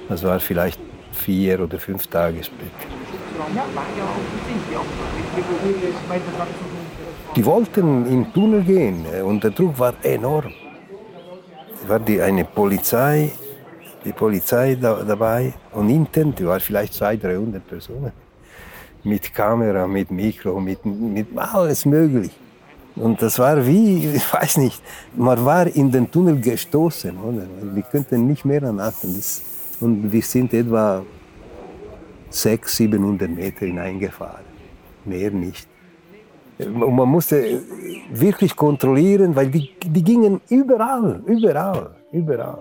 Das 0.07 0.23
war 0.23 0.39
vielleicht 0.39 0.79
vier 1.13 1.59
oder 1.59 1.79
fünf 1.79 2.07
Tage 2.07 2.43
später. 2.43 2.71
Die 7.35 7.45
wollten 7.45 8.05
im 8.07 8.33
Tunnel 8.33 8.61
gehen 8.63 9.05
äh, 9.11 9.21
und 9.21 9.43
der 9.43 9.51
Druck 9.51 9.79
war 9.79 9.93
enorm. 10.03 10.51
Es 11.81 11.89
war 11.89 11.99
die, 11.99 12.21
eine 12.21 12.43
Polizei, 12.45 13.31
die 14.03 14.11
Polizei 14.11 14.75
da, 14.75 15.03
dabei 15.03 15.53
und 15.71 15.89
intern, 15.89 16.35
die 16.35 16.45
war 16.45 16.59
vielleicht 16.59 16.93
200, 16.93 17.23
300 17.23 17.67
Personen. 17.67 18.11
Mit 19.03 19.33
Kamera, 19.33 19.87
mit 19.87 20.11
Mikro, 20.11 20.59
mit, 20.59 20.85
mit 20.85 21.27
alles 21.35 21.85
möglich. 21.85 22.31
Und 22.95 23.21
das 23.21 23.39
war 23.39 23.65
wie, 23.65 24.07
ich 24.15 24.33
weiß 24.33 24.57
nicht, 24.57 24.81
man 25.15 25.43
war 25.45 25.67
in 25.67 25.91
den 25.91 26.09
Tunnel 26.11 26.39
gestoßen. 26.39 27.17
Oder? 27.17 27.43
Wir 27.73 27.83
könnten 27.83 28.27
nicht 28.27 28.45
mehr 28.45 28.63
anatmen. 28.63 29.21
Und 29.79 30.11
wir 30.11 30.21
sind 30.21 30.53
etwa 30.53 31.03
600, 32.29 32.69
700 32.69 33.29
Meter 33.29 33.65
hineingefahren. 33.65 34.45
Mehr 35.05 35.31
nicht. 35.31 35.67
Und 36.59 36.95
man 36.95 37.09
musste 37.09 37.61
wirklich 38.11 38.55
kontrollieren, 38.55 39.35
weil 39.35 39.47
die, 39.47 39.71
die 39.83 40.03
gingen 40.03 40.41
überall, 40.49 41.21
überall, 41.25 41.95
überall. 42.11 42.59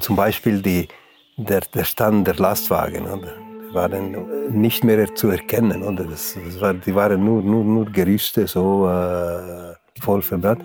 Zum 0.00 0.16
Beispiel 0.16 0.60
die, 0.62 0.88
der, 1.36 1.60
der 1.60 1.84
Stand 1.84 2.26
der 2.26 2.34
Lastwagen. 2.34 3.06
Oder? 3.06 3.39
Waren 3.72 4.16
nicht 4.50 4.84
mehr 4.84 5.14
zu 5.14 5.28
erkennen. 5.28 5.82
Oder? 5.82 6.04
Das, 6.04 6.36
das 6.44 6.60
war, 6.60 6.74
die 6.74 6.94
waren 6.94 7.24
nur, 7.24 7.42
nur, 7.42 7.64
nur 7.64 7.86
Gerüste, 7.86 8.46
so 8.46 8.88
äh, 8.88 9.74
voll 10.00 10.22
verbrannt. 10.22 10.62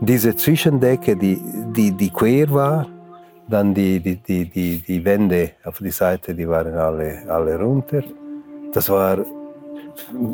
Diese 0.00 0.34
Zwischendecke, 0.34 1.16
die, 1.16 1.40
die, 1.74 1.90
die 1.92 2.10
quer 2.10 2.50
war, 2.50 2.86
dann 3.48 3.74
die, 3.74 4.00
die, 4.00 4.16
die, 4.16 4.48
die, 4.48 4.78
die 4.82 5.04
Wände 5.04 5.52
auf 5.64 5.78
die 5.78 5.90
Seite, 5.90 6.34
die 6.34 6.48
waren 6.48 6.74
alle, 6.74 7.22
alle 7.28 7.58
runter. 7.58 8.02
Das 8.72 8.88
war 8.90 9.18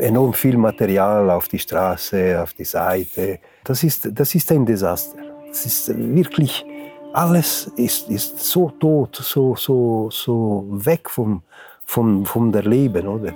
enorm 0.00 0.34
viel 0.34 0.56
Material 0.56 1.30
auf 1.30 1.48
die 1.48 1.58
Straße, 1.58 2.40
auf 2.42 2.52
die 2.52 2.64
Seite. 2.64 3.38
Das 3.62 3.82
ist, 3.82 4.08
das 4.12 4.34
ist 4.34 4.50
ein 4.52 4.66
Desaster. 4.66 5.18
Das 5.48 5.64
ist 5.64 5.96
wirklich, 5.96 6.66
alles 7.12 7.70
ist, 7.76 8.10
ist 8.10 8.40
so 8.40 8.70
tot, 8.70 9.16
so, 9.16 9.54
so, 9.54 10.08
so 10.10 10.66
weg 10.68 11.08
vom, 11.08 11.42
vom, 11.86 12.24
vom 12.24 12.52
der 12.52 12.62
Leben, 12.62 13.06
oder? 13.06 13.34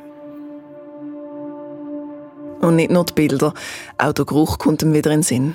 Und 2.61 2.77
nicht 2.77 2.91
nur 2.91 3.05
die 3.05 3.13
Bilder, 3.13 3.55
auch 3.99 4.13
der 4.13 4.25
Geruch 4.25 4.59
kommt 4.59 4.83
ihm 4.83 4.93
wieder 4.93 5.11
in 5.11 5.19
den 5.19 5.23
Sinn. 5.23 5.55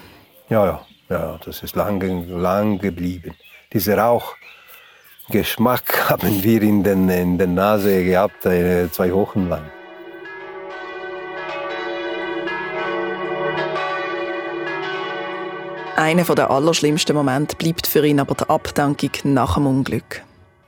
Ja, 0.50 0.66
ja, 0.66 0.82
ja 1.10 1.40
das 1.44 1.64
ist 1.64 1.76
lang, 1.76 2.28
lang 2.30 2.80
geblieben. 2.80 3.34
Dieser 3.74 3.98
Rauchgeschmack 3.98 6.00
haben 6.10 6.44
wir 6.44 6.62
in 6.62 6.84
den, 6.84 7.10
in 7.10 7.38
der 7.38 7.48
Nase 7.48 8.06
gehabt, 8.06 8.46
äh, 8.46 8.90
zwei 8.92 9.14
Wochen 9.14 9.50
lang. 9.50 9.64
Einer 15.96 16.24
der 16.24 16.50
allerschlimmsten 16.50 17.16
Momente 17.16 17.56
bleibt 17.56 17.86
für 17.86 18.06
ihn 18.06 18.20
aber 18.20 18.34
die 18.34 18.50
Abdankung 18.50 19.12
nach 19.26 19.56
dem 19.56 19.68
Unglück. 19.68 20.24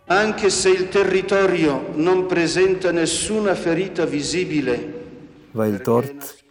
Anche 0.08 0.50
se 0.50 0.70
il 0.70 0.88
territorio 0.89 1.89
non 1.96 2.26
presenta 2.26 2.91
nessuna 2.91 3.56
ferita 3.56 4.06
visibile. 4.06 4.94
Weil 5.52 5.82
dort, 5.82 6.44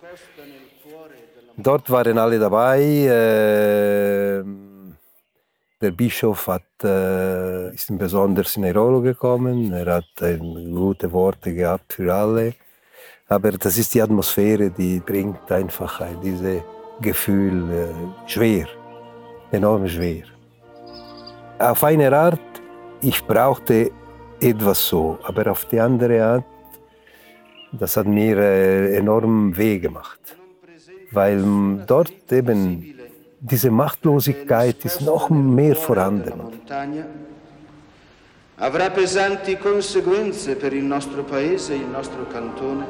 dort 1.55 1.89
waren 1.89 2.19
alle 2.19 2.39
dabei. 2.39 3.07
Äh, 3.07 4.45
der 5.81 5.91
Bischof 5.91 6.47
hat, 6.47 6.83
äh, 6.83 7.75
ist 7.75 7.97
besonders 7.99 8.57
in 8.57 8.63
Neurolo 8.63 9.03
gekommen. 9.03 9.73
Er 9.73 9.97
hat 9.97 10.23
äh, 10.23 10.39
gute 10.39 11.13
Worte 11.13 11.53
gehabt 11.53 11.93
für 11.93 12.13
alle. 12.13 12.55
Aber 13.29 13.53
das 13.53 13.77
ist 13.79 13.93
die 13.95 14.03
Atmosphäre, 14.03 14.71
die 14.71 15.01
bringt 15.01 15.51
einfach 15.51 16.01
dieses 16.23 16.63
Gefühl 17.01 17.71
äh, 17.71 18.29
schwer, 18.29 18.67
enorm 19.51 19.89
schwer. 19.89 20.25
Auf 21.59 21.85
eine 21.85 22.15
Art, 22.17 22.54
ich 23.05 23.25
brauchte 23.25 23.91
etwas 24.41 24.87
so, 24.89 25.19
aber 25.23 25.51
auf 25.51 25.65
die 25.67 25.81
andere 25.81 26.25
Art, 26.25 26.45
das 27.73 27.97
hat 27.97 28.07
mir 28.07 28.39
äh, 28.39 28.97
enorm 28.97 29.57
weh 29.57 29.79
gemacht. 29.79 30.21
Weil 31.11 31.43
dort 31.87 32.33
eben 32.33 32.95
diese 33.41 33.71
Machtlosigkeit 33.71 34.85
ist 34.85 35.01
noch 35.03 35.29
mehr 35.31 35.77
vorhanden. 35.77 36.41
Avrà 38.57 38.89
pesanti 38.89 39.57
conseguenze 39.59 40.55
per 40.55 40.73
il 40.73 40.85
nostro 40.85 41.25
paese 41.25 41.73
e 41.73 41.77
il 41.77 41.89
nostro 41.89 42.25
cantone, 42.29 42.87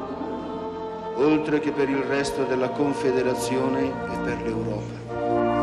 oltre 1.16 1.58
che 1.58 1.72
per 1.72 1.88
il 1.88 2.02
resto 2.02 2.44
della 2.44 2.68
Confederazione 2.68 3.86
e 3.86 4.16
per 4.24 4.42
l'Europa. 4.42 5.53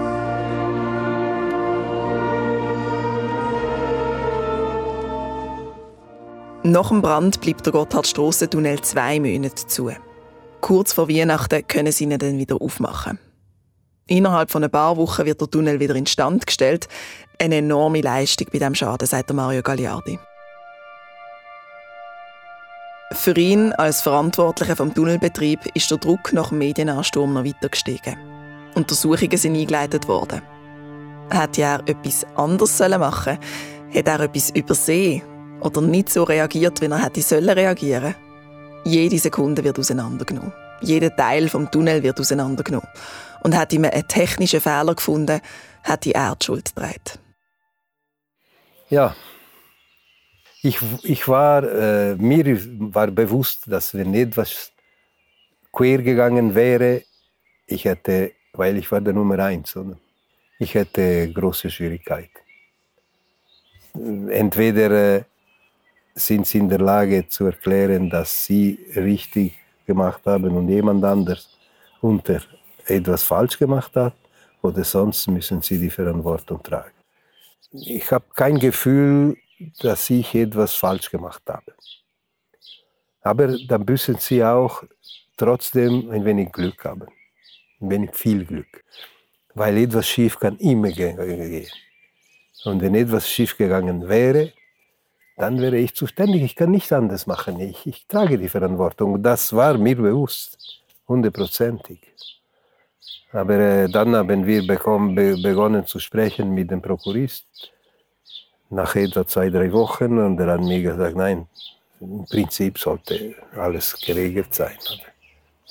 Nach 6.72 6.88
dem 6.88 7.02
Brand 7.02 7.42
bleibt 7.42 7.66
der 7.66 7.74
Gotthardstrassentunnel 7.74 8.80
zwei 8.80 9.20
Monate 9.20 9.68
zu. 9.68 9.92
Kurz 10.62 10.94
vor 10.94 11.10
Weihnachten 11.10 11.68
können 11.68 11.92
sie 11.92 12.06
ihn 12.06 12.18
dann 12.18 12.38
wieder 12.38 12.62
aufmachen. 12.62 13.20
Innerhalb 14.08 14.50
von 14.50 14.64
ein 14.64 14.72
paar 14.72 14.96
Wochen 14.96 15.26
wird 15.26 15.42
der 15.42 15.50
Tunnel 15.50 15.82
wieder 15.82 15.96
instand 15.96 16.48
gestellt. 16.48 16.88
Eine 17.38 17.58
enorme 17.58 18.00
Leistung 18.00 18.48
bei 18.54 18.60
diesem 18.60 18.76
Schaden, 18.76 19.06
sagt 19.06 19.34
Mario 19.34 19.62
Gagliardi. 19.62 20.18
Für 23.12 23.36
ihn 23.36 23.74
als 23.74 24.02
Verantwortlicher 24.02 24.78
vom 24.78 24.94
Tunnelbetrieb 24.94 25.60
ist 25.74 25.92
der 25.92 25.98
Druck 25.98 26.32
nach 26.32 26.50
dem 26.50 26.60
Medienansturm 26.60 27.34
noch 27.34 27.44
weiter 27.44 27.68
gestiegen. 27.68 28.16
Untersuchungen 28.76 29.36
sind 29.36 29.58
eingeleitet 29.58 30.08
worden. 30.08 30.42
Hätte 31.32 31.64
er 31.64 31.80
etwas 31.86 32.26
anderes 32.38 32.80
machen 32.80 33.38
sollen? 33.92 33.94
Hat 33.94 34.08
er 34.08 34.20
etwas 34.22 34.52
übersehen? 34.52 35.24
Oder 35.62 35.82
nicht 35.82 36.10
so 36.10 36.24
reagiert, 36.24 36.82
wie 36.82 36.86
er 36.86 37.04
hätte 37.04 37.56
reagieren 37.56 38.02
sollen? 38.02 38.16
Jede 38.84 39.20
Sekunde 39.20 39.64
wird 39.64 39.80
auseinandergenommen. 39.80 40.52
Jeder 40.82 41.16
Teil 41.16 41.48
vom 41.48 41.70
Tunnel 41.70 42.02
wird 42.02 42.20
auseinandergenommen. 42.20 42.90
Und 43.44 43.58
hätte 43.58 43.80
man 43.80 43.92
einen 43.92 44.08
technischen 44.08 44.60
Fehler 44.60 44.96
gefunden, 44.96 45.40
hätte 45.84 46.12
die 46.12 46.44
Schuld 46.44 46.76
getragen. 46.76 47.20
Ja, 48.90 49.16
ich, 50.64 50.80
ich 51.04 51.28
war, 51.28 51.64
äh, 51.64 52.16
mir 52.16 52.58
war 52.94 53.08
bewusst, 53.08 53.72
dass 53.72 53.94
wenn 53.94 54.14
etwas 54.14 54.72
quer 55.72 56.00
gegangen 56.00 56.54
wäre, 56.54 57.04
ich 57.66 57.86
hätte, 57.86 58.34
weil 58.54 58.78
ich 58.78 58.92
war 58.92 59.02
der 59.02 59.14
Nummer 59.14 59.40
eins, 59.40 59.76
oder? 59.76 59.98
ich 60.62 60.76
hätte 60.76 61.32
große 61.34 61.72
Schwierigkeiten. 61.72 62.30
Entweder 64.30 65.16
äh, 65.16 65.24
sind 66.16 66.48
sie 66.48 66.60
in 66.60 66.70
der 66.70 66.80
Lage 66.80 67.28
zu 67.28 67.46
erklären, 67.46 68.10
dass 68.10 68.46
sie 68.46 68.80
richtig 68.96 69.58
gemacht 69.86 70.22
haben 70.26 70.56
und 70.56 70.70
jemand 70.70 71.04
anders 71.04 71.58
unter 72.02 72.42
etwas 72.86 73.24
falsch 73.24 73.58
gemacht 73.58 73.96
hat, 73.96 74.16
oder 74.62 74.84
sonst 74.84 75.28
müssen 75.28 75.62
sie 75.62 75.80
die 75.80 75.90
Verantwortung 75.90 76.62
tragen. 76.62 76.92
Ich 77.72 78.12
habe 78.12 78.26
kein 78.36 78.60
Gefühl, 78.60 79.38
dass 79.80 80.10
ich 80.10 80.36
etwas 80.36 80.74
falsch 80.74 81.10
gemacht 81.10 81.44
habe. 81.48 81.74
Aber 83.22 83.58
dann 83.68 83.86
müssen 83.86 84.18
sie 84.18 84.44
auch 84.44 84.84
trotzdem 85.38 86.10
ein 86.12 86.26
wenig 86.26 86.52
Glück 86.52 86.84
haben, 86.86 87.08
ein 87.80 87.90
wenig 87.90 88.16
viel 88.16 88.46
Glück, 88.46 88.84
weil 89.54 89.78
etwas 89.78 90.08
schief 90.08 90.40
kann 90.40 90.58
immer 90.58 90.92
gehen. 90.92 91.18
Und 92.66 92.82
wenn 92.82 92.96
etwas 92.96 93.28
schief 93.28 93.58
gegangen 93.58 94.08
wäre, 94.08 94.54
dann 95.42 95.60
wäre 95.60 95.78
ich 95.78 95.96
zuständig. 95.96 96.44
Ich 96.44 96.56
kann 96.56 96.70
nicht 96.70 96.94
anders 96.94 97.26
machen. 97.26 97.60
Ich, 97.60 97.88
ich 97.88 98.06
trage 98.08 98.38
die 98.38 98.48
Verantwortung. 98.48 99.24
Das 99.24 99.52
war 99.54 99.76
mir 99.76 99.96
bewusst, 99.96 100.84
hundertprozentig. 101.08 102.00
Aber 103.32 103.56
äh, 103.56 103.90
dann 103.90 104.16
haben 104.16 104.46
wir 104.46 104.68
bekommen, 104.68 105.16
be 105.16 105.36
begonnen 105.42 105.88
zu 105.88 105.98
sprechen 105.98 106.54
mit 106.54 106.70
dem 106.70 106.82
Prokurist. 106.82 107.48
Nach 108.70 108.96
etwa 108.96 109.26
zwei, 109.26 109.50
drei 109.50 109.72
Wochen. 109.72 110.20
Und 110.20 110.40
er 110.40 110.48
hat 110.54 110.62
mir 110.62 110.82
gesagt, 110.84 111.16
nein, 111.16 111.48
im 112.00 112.24
Prinzip 112.26 112.78
sollte 112.78 113.34
alles 113.58 114.00
geregelt 114.00 114.54
sein. 114.54 114.78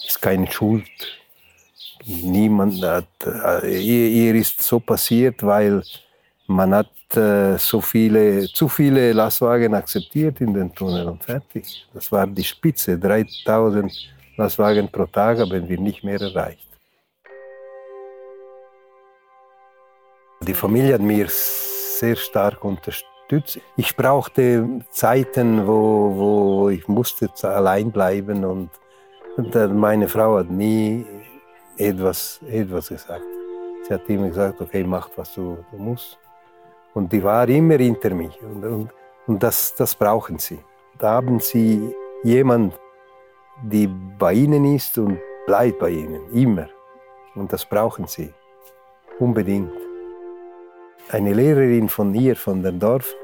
Ist 0.05 0.21
keine 0.21 0.51
Schuld. 0.51 0.91
Niemand 2.07 2.83
hat, 2.83 3.07
äh, 3.63 3.79
ihr 3.79 4.35
ist 4.35 4.61
so 4.63 4.81
passiert, 4.81 5.45
weil 5.45 5.85
man 6.51 6.75
hat 6.75 7.17
äh, 7.17 7.57
so 7.59 7.81
viele, 7.81 8.47
zu 8.49 8.69
viele 8.69 9.13
Lastwagen 9.13 9.73
akzeptiert 9.75 10.41
in 10.41 10.53
den 10.53 10.75
Tunnel 10.75 11.09
und 11.09 11.23
fertig. 11.23 11.87
Das 11.95 12.11
war 12.11 12.27
die 12.27 12.45
Spitze. 12.45 12.99
3000 12.99 13.93
Lastwagen 14.37 14.89
pro 14.89 15.07
Tag 15.07 15.39
haben 15.39 15.69
wir 15.69 15.81
nicht 15.81 16.03
mehr 16.03 16.21
erreicht. 16.21 16.67
Die 20.43 20.55
Familie 20.55 20.95
hat 20.95 21.03
mir 21.03 21.27
sehr 21.29 22.17
stark 22.17 22.65
unterstützt. 22.65 23.61
Ich 23.77 23.95
brauchte 23.95 24.81
Zeiten, 24.91 25.67
wo, 25.67 26.17
wo 26.17 26.69
ich 26.71 26.89
musste 26.89 27.31
allein 27.43 27.93
bleiben 27.93 28.45
und, 28.45 28.71
und 29.37 29.55
meine 29.79 30.09
Frau 30.09 30.39
hat 30.39 30.51
nie 30.51 31.07
etwas, 31.77 32.41
etwas 32.49 32.89
gesagt. 32.89 33.23
Sie 33.87 33.95
hat 33.95 34.09
immer 34.09 34.29
gesagt, 34.29 34.61
okay, 34.61 34.83
mach, 34.83 35.11
was 35.17 35.35
du, 35.35 35.59
du 35.71 35.77
musst. 35.77 36.19
Und 36.95 37.13
die 37.13 37.23
war 37.23 37.49
immer 37.49 37.77
hinter 37.77 38.11
mich. 38.15 38.41
Und, 38.43 38.65
und, 38.65 38.91
und 39.27 39.43
das, 39.43 39.75
das 39.77 39.95
brauchen 39.95 40.39
sie. 40.39 40.59
Da 40.99 41.13
haben 41.13 41.41
sie 41.41 41.95
jemanden, 42.23 42.75
die 43.63 43.87
bei 44.19 44.35
ihnen 44.35 44.65
ist 44.77 44.99
und 44.99 45.19
bleibt 45.47 45.79
bei 45.79 45.91
ihnen, 45.91 46.21
immer. 46.33 46.69
Und 47.35 47.53
das 47.53 47.65
brauchen 47.65 48.07
sie. 48.07 48.33
Unbedingt. 49.19 49.73
Eine 51.11 51.33
Lehrerin 51.33 51.89
von 51.89 52.13
hier, 52.13 52.37
von 52.37 52.63
dem 52.63 52.79
Dorf, 52.79 53.15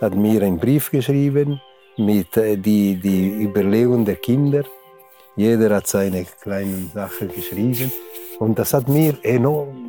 hat 0.00 0.14
mir 0.14 0.42
einen 0.42 0.58
Brief 0.58 0.90
geschrieben 0.90 1.60
mit 1.96 2.36
äh, 2.36 2.56
die, 2.56 2.96
die 2.96 3.42
Überlegung 3.42 4.04
der 4.04 4.16
Kinder. 4.16 4.62
Jeder 5.36 5.76
hat 5.76 5.86
seine 5.86 6.24
kleinen 6.40 6.90
Sachen 6.94 7.28
geschrieben. 7.28 7.92
Und 8.38 8.58
das 8.58 8.72
hat 8.72 8.88
mir 8.88 9.16
enorm 9.22 9.87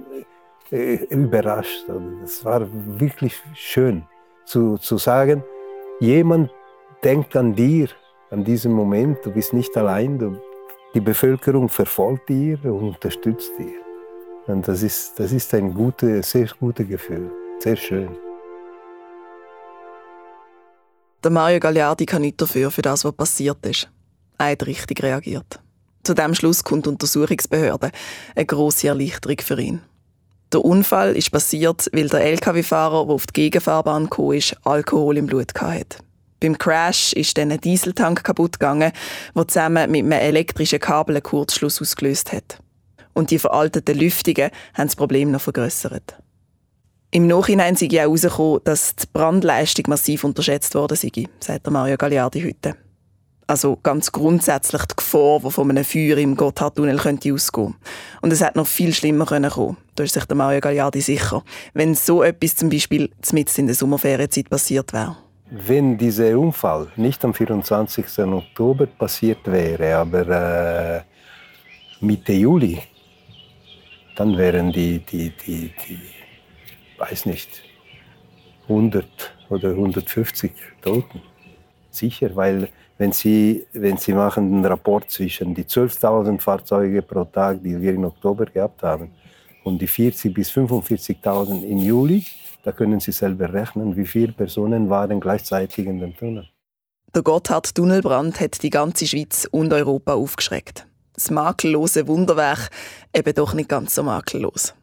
überrascht. 0.72 1.86
Es 2.24 2.44
war 2.46 2.68
wirklich 2.72 3.36
schön 3.54 4.04
zu, 4.46 4.78
zu 4.78 4.98
sagen, 4.98 5.44
jemand 6.00 6.52
denkt 7.04 7.36
an 7.36 7.56
dir, 7.56 7.90
an 8.32 8.44
diesem 8.44 8.74
Moment, 8.74 9.26
du 9.26 9.32
bist 9.32 9.54
nicht 9.54 9.76
allein, 9.78 10.20
du, 10.20 10.40
die 10.94 11.02
Bevölkerung 11.02 11.70
verfolgt 11.70 12.30
dir 12.30 12.60
und 12.64 12.90
unterstützt 12.90 13.52
dir. 13.58 13.80
Und 14.48 14.68
das 14.68 14.84
ist, 14.84 15.20
das 15.20 15.32
ist 15.32 15.54
ein 15.54 15.74
gutes, 15.74 16.32
sehr 16.32 16.48
gutes 16.60 16.88
Gefühl, 16.88 17.32
sehr 17.60 17.76
schön. 17.76 18.10
Der 21.24 21.32
Mario 21.32 21.60
Gagliardi 21.60 22.06
kann 22.06 22.22
nicht 22.22 22.42
dafür, 22.42 22.72
für 22.72 22.82
das, 22.82 23.04
was 23.04 23.14
passiert 23.14 23.66
ist. 23.66 23.90
Er 24.38 24.52
hat 24.52 24.66
richtig 24.66 25.04
reagiert. 25.04 25.60
Zu 26.04 26.14
dem 26.14 26.34
Schluss 26.34 26.64
kommt 26.64 26.86
die 26.86 26.90
Untersuchungsbehörde. 26.90 27.92
Eine 28.36 28.46
grosse 28.46 28.88
Erleichterung 28.88 29.38
für 29.40 29.60
ihn. 29.60 29.82
Der 30.52 30.66
Unfall 30.66 31.16
ist 31.16 31.32
passiert, 31.32 31.88
weil 31.94 32.10
der 32.10 32.22
LKW-Fahrer, 32.22 33.06
der 33.06 33.14
auf 33.14 33.28
die 33.28 33.34
Gegenfahrbahn 33.34 34.06
gekommen 34.06 34.38
ist, 34.38 34.56
Alkohol 34.64 35.18
im 35.18 35.28
Blut 35.28 35.54
hatte. 35.56 35.98
Beim 36.40 36.58
Crash 36.58 37.14
ist 37.14 37.38
dann 37.38 37.52
ein 37.52 37.60
Dieseltank 37.60 38.24
kaputt 38.24 38.60
gegangen, 38.60 38.92
der 39.36 39.48
zusammen 39.48 39.92
mit 39.92 40.04
einem 40.04 40.14
elektrischen 40.14 40.80
Kabel 40.80 41.18
einen 41.18 41.24
Kurzschluss 41.24 41.82
ausgelöst 41.82 42.32
hat. 42.32 42.58
Und 43.14 43.30
die 43.32 43.40
veralteten 43.40 43.98
Lüftungen 43.98 44.50
haben 44.74 44.88
das 44.88 44.96
Problem 44.96 45.32
noch 45.32 45.42
vergrößert. 45.42 46.18
Im 47.12 47.28
Nachhinein 47.28 47.76
sei 47.76 47.88
auch 47.88 47.94
herausgekommen, 47.94 48.62
dass 48.64 48.96
die 48.96 49.08
Brandleistung 49.12 49.86
massiv 49.88 50.24
unterschätzt 50.24 50.74
worden 50.76 50.96
sei, 50.96 51.12
sagt 51.40 51.70
Mario 51.70 51.98
Gagliardi 51.98 52.42
heute. 52.42 52.76
Also 53.50 53.80
ganz 53.82 54.12
grundsätzlich 54.12 54.84
die 54.84 54.96
Gefahr, 54.98 55.40
die 55.40 55.50
von 55.50 55.72
einem 55.72 55.84
Feuer 55.84 56.20
im 56.20 56.36
Gotthardtunnel 56.36 56.98
könnte 56.98 57.34
ausgehen. 57.34 57.74
Und 58.22 58.32
es 58.32 58.46
hätte 58.46 58.60
noch 58.60 58.68
viel 58.68 58.94
schlimmer 58.94 59.26
können 59.26 59.50
kommen. 59.50 59.76
Da 59.96 60.04
ist 60.04 60.14
sich 60.14 60.26
der 60.26 60.38
Mario 60.38 60.60
Gagliardi 60.60 61.02
sicher. 61.02 61.44
Wenn 61.74 61.96
so 61.96 62.22
etwas 62.22 62.56
zum 62.58 62.70
Beispiel 62.70 63.10
mitten 63.32 63.62
in 63.62 63.66
der 63.66 63.74
Sommerferienzeit 63.74 64.52
passiert 64.52 64.94
wäre. 64.94 65.18
Wenn 65.50 65.98
dieser 65.98 66.38
Unfall 66.38 66.90
nicht 66.96 67.26
am 67.26 67.34
24. 67.34 68.20
Oktober 68.20 68.86
passiert 68.86 69.40
wäre, 69.46 69.96
aber 69.96 70.28
äh, 70.28 71.02
Mitte 72.06 72.34
Juli, 72.34 72.78
dann 74.16 74.38
wären 74.38 74.72
die, 74.72 75.00
die, 75.00 75.32
die, 75.32 75.74
die, 75.88 76.00
weiß 77.00 77.26
nicht, 77.26 77.64
100 78.68 79.08
oder 79.50 79.70
150 79.70 80.52
Toten. 80.84 81.24
Sicher, 81.90 82.36
weil 82.36 82.70
wenn 83.00 83.14
Sie, 83.14 83.66
wenn 83.74 83.98
Sie 83.98 84.14
machen 84.14 84.52
den 84.52 84.66
Rapport 84.66 85.10
zwischen 85.10 85.56
die 85.56 85.64
12.000 85.64 86.40
Fahrzeuge 86.40 87.02
pro 87.02 87.24
Tag, 87.24 87.64
die 87.64 87.82
wir 87.82 87.94
im 87.94 88.04
Oktober 88.04 88.46
gehabt 88.46 88.84
haben, 88.84 89.12
und 89.64 89.82
die 89.82 89.88
40.000 89.88 90.34
bis 90.34 90.52
45.000 90.52 91.64
im 91.64 91.78
Juli, 91.80 92.26
da 92.64 92.74
können 92.74 93.00
Sie 93.00 93.14
selber 93.14 93.52
rechnen, 93.54 93.96
wie 93.96 94.06
viele 94.06 94.34
Personen 94.34 94.90
waren 94.90 95.20
gleichzeitig 95.20 95.88
in 95.88 96.00
dem 96.00 96.16
Tunnel. 96.16 96.50
Der 97.16 97.24
Gotthard-Tunnelbrand 97.24 98.40
hat 98.40 98.62
die 98.62 98.70
ganze 98.70 99.08
Schweiz 99.08 99.48
und 99.50 99.74
Europa 99.74 100.14
aufgeschreckt. 100.14 100.86
Das 101.14 101.32
makellose 101.32 102.08
Wunderwerk 102.08 102.70
eben 103.16 103.34
doch 103.34 103.54
nicht 103.54 103.70
ganz 103.70 103.96
so 103.96 104.04
makellos. 104.04 104.74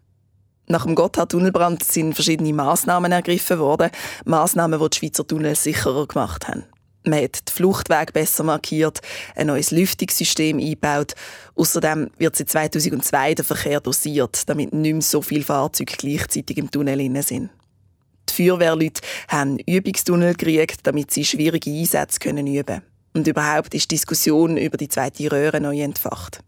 Nach 0.69 0.87
dem 0.87 0.95
Gotthard-Tunnelbrand 0.95 1.85
sind 1.85 2.15
verschiedene 2.15 2.53
Massnahmen 2.55 3.13
ergriffen 3.13 3.59
worden, 3.59 3.91
Massnahmen, 4.25 4.81
die 4.81 4.91
die 4.91 4.99
Schweizer 4.99 5.27
Tunnel 5.27 5.55
sicherer 5.55 6.07
gemacht 6.07 6.49
haben. 6.49 6.65
Man 7.09 7.23
hat 7.23 7.49
die 7.49 7.53
Fluchtwege 7.53 8.13
besser 8.13 8.43
markiert, 8.43 9.01
ein 9.37 9.47
neues 9.47 9.71
Lüftungssystem 9.71 10.59
eingebaut. 10.59 11.15
Außerdem 11.55 12.11
wird 12.19 12.35
seit 12.35 12.51
2002 12.51 13.35
der 13.35 13.45
Verkehr 13.45 13.81
dosiert, 13.81 14.49
damit 14.49 14.75
nicht 14.75 14.93
mehr 14.93 15.03
so 15.03 15.23
viele 15.23 15.45
Fahrzeuge 15.45 15.95
gleichzeitig 15.97 16.59
im 16.59 16.69
Tunnel 16.69 17.23
sind. 17.23 17.51
Die 18.29 18.35
Feuerwehrleute 18.35 19.03
haben 19.29 19.61
Übungstunnel 19.61 20.35
gekriegt, 20.35 20.81
damit 20.83 21.13
sie 21.13 21.25
schwierige 21.25 21.71
Einsätze 21.71 22.19
üben 22.29 22.45
können. 22.45 22.83
Und 23.15 23.29
überhaupt 23.29 23.73
ist 23.75 23.89
die 23.91 23.95
Diskussion 23.95 24.57
über 24.57 24.77
die 24.77 24.89
zweite 24.89 25.31
Röhre 25.31 25.61
neu 25.61 25.81
entfacht. 25.81 26.41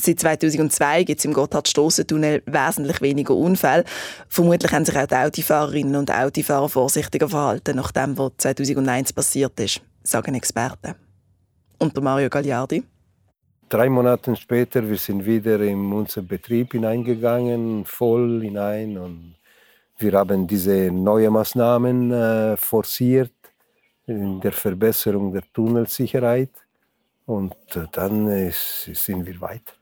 Seit 0.00 0.18
2002 0.18 1.04
gibt 1.04 1.18
es 1.18 1.24
im 1.26 1.34
Gotthard-Strassentunnel 1.34 2.42
wesentlich 2.46 3.02
weniger 3.02 3.34
Unfälle. 3.34 3.84
Vermutlich 4.28 4.72
haben 4.72 4.86
sich 4.86 4.96
auch 4.96 5.06
die 5.06 5.14
Autofahrerinnen 5.14 5.94
und 5.96 6.10
Autofahrer 6.10 6.70
vorsichtiger 6.70 7.28
verhalten, 7.28 7.76
nachdem 7.76 8.16
was 8.16 8.32
2001 8.38 9.12
passiert 9.12 9.60
ist, 9.60 9.82
sagen 10.02 10.34
Experten. 10.34 10.94
Und 11.78 11.94
der 11.94 12.02
Mario 12.02 12.30
Gagliardi? 12.30 12.82
Drei 13.68 13.90
Monate 13.90 14.34
später, 14.36 14.88
wir 14.88 14.96
sind 14.96 15.24
wieder 15.26 15.60
in 15.60 15.92
unseren 15.92 16.26
Betrieb 16.26 16.72
hineingegangen, 16.72 17.84
voll 17.84 18.40
hinein 18.42 18.96
und 18.96 19.36
wir 19.98 20.12
haben 20.12 20.46
diese 20.46 20.90
neuen 20.90 21.32
Maßnahmen 21.34 22.10
äh, 22.10 22.56
forciert 22.56 23.34
in 24.06 24.40
der 24.40 24.52
Verbesserung 24.52 25.32
der 25.32 25.42
Tunnelsicherheit 25.52 26.50
und 27.26 27.54
äh, 27.76 27.84
dann 27.92 28.26
ist, 28.28 28.90
sind 28.94 29.26
wir 29.26 29.40
weiter. 29.40 29.79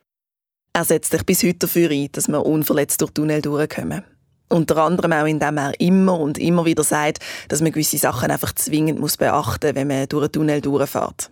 Er 0.73 0.85
setzt 0.85 1.11
sich 1.11 1.25
bis 1.25 1.43
heute 1.43 1.59
dafür 1.61 1.91
ein, 1.91 2.09
dass 2.13 2.29
wir 2.29 2.45
unverletzt 2.45 3.01
durch 3.01 3.11
Tunnel 3.11 3.43
durchkommen. 3.43 4.05
Unter 4.49 4.79
anderem 4.79 5.13
auch, 5.13 5.27
indem 5.27 5.59
er 5.59 5.79
immer 5.81 6.19
und 6.19 6.39
immer 6.39 6.65
wieder 6.65 6.83
sagt, 6.83 7.19
dass 7.49 7.61
man 7.61 7.73
gewisse 7.73 7.99
Sachen 7.99 8.31
einfach 8.31 8.55
zwingend 8.55 8.99
muss 8.99 9.17
beachten 9.17 9.69
muss, 9.69 9.75
wenn 9.75 9.89
man 9.89 10.09
durch 10.09 10.25
einen 10.25 10.33
Tunnel 10.33 10.61
durchfährt. 10.61 11.31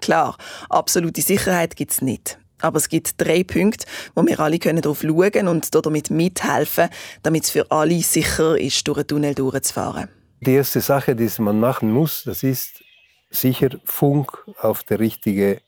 Klar, 0.00 0.36
absolute 0.68 1.22
Sicherheit 1.22 1.76
gibt 1.76 1.92
es 1.92 2.02
nicht. 2.02 2.38
Aber 2.60 2.78
es 2.78 2.88
gibt 2.88 3.20
drei 3.20 3.44
Punkte, 3.44 3.86
wo 4.14 4.26
wir 4.26 4.40
alle 4.40 4.58
darauf 4.58 5.00
schauen 5.00 5.30
können 5.30 5.48
und 5.48 5.72
damit 5.74 6.10
mithelfen, 6.10 6.88
damit 7.22 7.44
es 7.44 7.50
für 7.50 7.70
alle 7.70 8.00
sicher 8.00 8.58
ist, 8.58 8.86
durch 8.88 8.98
einen 8.98 9.06
Tunnel 9.06 9.34
durchzufahren. 9.34 10.08
Die 10.40 10.52
erste 10.52 10.80
Sache, 10.80 11.14
die 11.14 11.30
man 11.38 11.60
machen 11.60 11.92
muss, 11.92 12.24
das 12.24 12.42
ist 12.42 12.82
sicher 13.30 13.70
Funk 13.84 14.44
auf 14.60 14.82
der 14.82 14.98
richtigen 14.98 15.58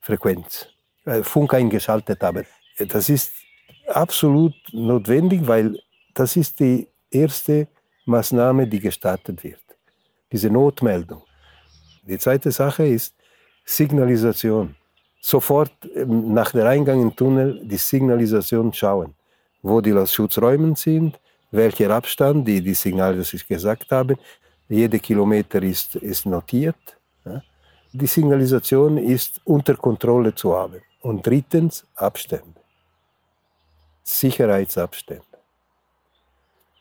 Frequenz. 0.00 0.68
Äh, 1.06 1.22
Funk 1.22 1.54
eingeschaltet 1.54 2.20
haben. 2.22 2.44
Das 2.88 3.08
ist 3.08 3.32
absolut 3.86 4.54
notwendig, 4.72 5.46
weil 5.46 5.78
das 6.12 6.36
ist 6.36 6.58
die 6.58 6.88
erste 7.10 7.68
Maßnahme, 8.06 8.66
die 8.66 8.80
gestartet 8.80 9.42
wird. 9.44 9.62
Diese 10.32 10.50
Notmeldung. 10.50 11.22
Die 12.02 12.18
zweite 12.18 12.50
Sache 12.50 12.86
ist 12.86 13.14
Signalisation. 13.64 14.74
Sofort 15.20 15.72
ähm, 15.94 16.34
nach 16.34 16.50
der 16.50 16.66
Eingang 16.68 17.00
im 17.02 17.14
Tunnel 17.14 17.60
die 17.64 17.76
Signalisation 17.76 18.72
schauen, 18.72 19.14
wo 19.62 19.80
die 19.80 19.94
Schutzräume 20.06 20.74
sind, 20.74 21.20
welcher 21.52 21.90
Abstand, 21.90 22.46
die, 22.48 22.60
die 22.60 22.74
Signale, 22.74 23.18
das 23.18 23.32
ich 23.32 23.46
gesagt 23.46 23.92
habe. 23.92 24.16
Jeder 24.68 24.98
Kilometer 24.98 25.62
ist, 25.62 25.94
ist 25.96 26.26
notiert. 26.26 26.98
Die 27.92 28.06
Signalisation 28.06 28.98
ist 28.98 29.40
unter 29.44 29.74
Kontrolle 29.76 30.34
zu 30.34 30.54
haben. 30.54 30.82
Und 31.00 31.26
drittens 31.26 31.84
Abstände. 31.94 32.60
Sicherheitsabstände. 34.02 35.24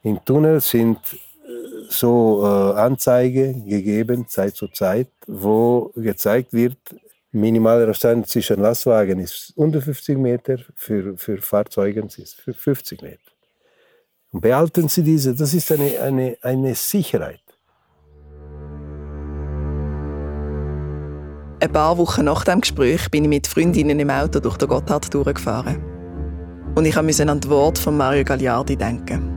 Im 0.04 0.24
Tunnel 0.24 0.62
sind 0.62 0.98
äh, 1.14 1.18
so 1.90 2.44
äh, 2.44 2.80
Anzeigen 2.80 3.68
gegeben, 3.68 4.28
Zeit 4.28 4.56
zu 4.56 4.68
Zeit, 4.68 5.10
wo 5.26 5.92
gezeigt 5.96 6.54
wird, 6.54 6.78
minimaler 7.32 7.90
Abstand 7.90 8.28
zwischen 8.28 8.62
Lastwagen 8.62 9.20
ist 9.20 9.54
unter 9.56 9.82
50 9.82 10.18
Meter, 10.18 10.58
für, 10.76 11.18
für 11.18 11.38
Fahrzeuge 11.38 12.08
ist 12.18 12.42
für 12.42 12.54
50 12.54 13.02
Meter. 13.02 13.32
Und 14.32 14.42
behalten 14.42 14.88
Sie 14.88 15.04
diese, 15.04 15.34
das 15.34 15.54
ist 15.54 15.72
eine, 15.72 16.00
eine, 16.00 16.38
eine 16.42 16.76
Sicherheit. 16.76 17.45
Ein 21.62 21.72
paar 21.72 21.98
Wochen 21.98 22.26
nach 22.26 22.44
dem 22.44 22.60
Gespräch 22.60 23.10
bin 23.10 23.24
ich 23.24 23.30
mit 23.30 23.48
Freundinnen 23.48 23.98
im 24.00 24.10
Auto 24.10 24.40
durch 24.42 24.58
den 24.58 24.68
Gotthard 24.68 25.14
durchgefahren. 25.14 25.82
Und 26.76 26.86
ich 26.86 27.02
musste 27.02 27.30
an 27.30 27.40
das 27.40 27.50
Wort 27.50 27.78
von 27.78 27.96
Mario 27.96 28.26
Gagliardi 28.26 28.76
denken. 28.76 29.32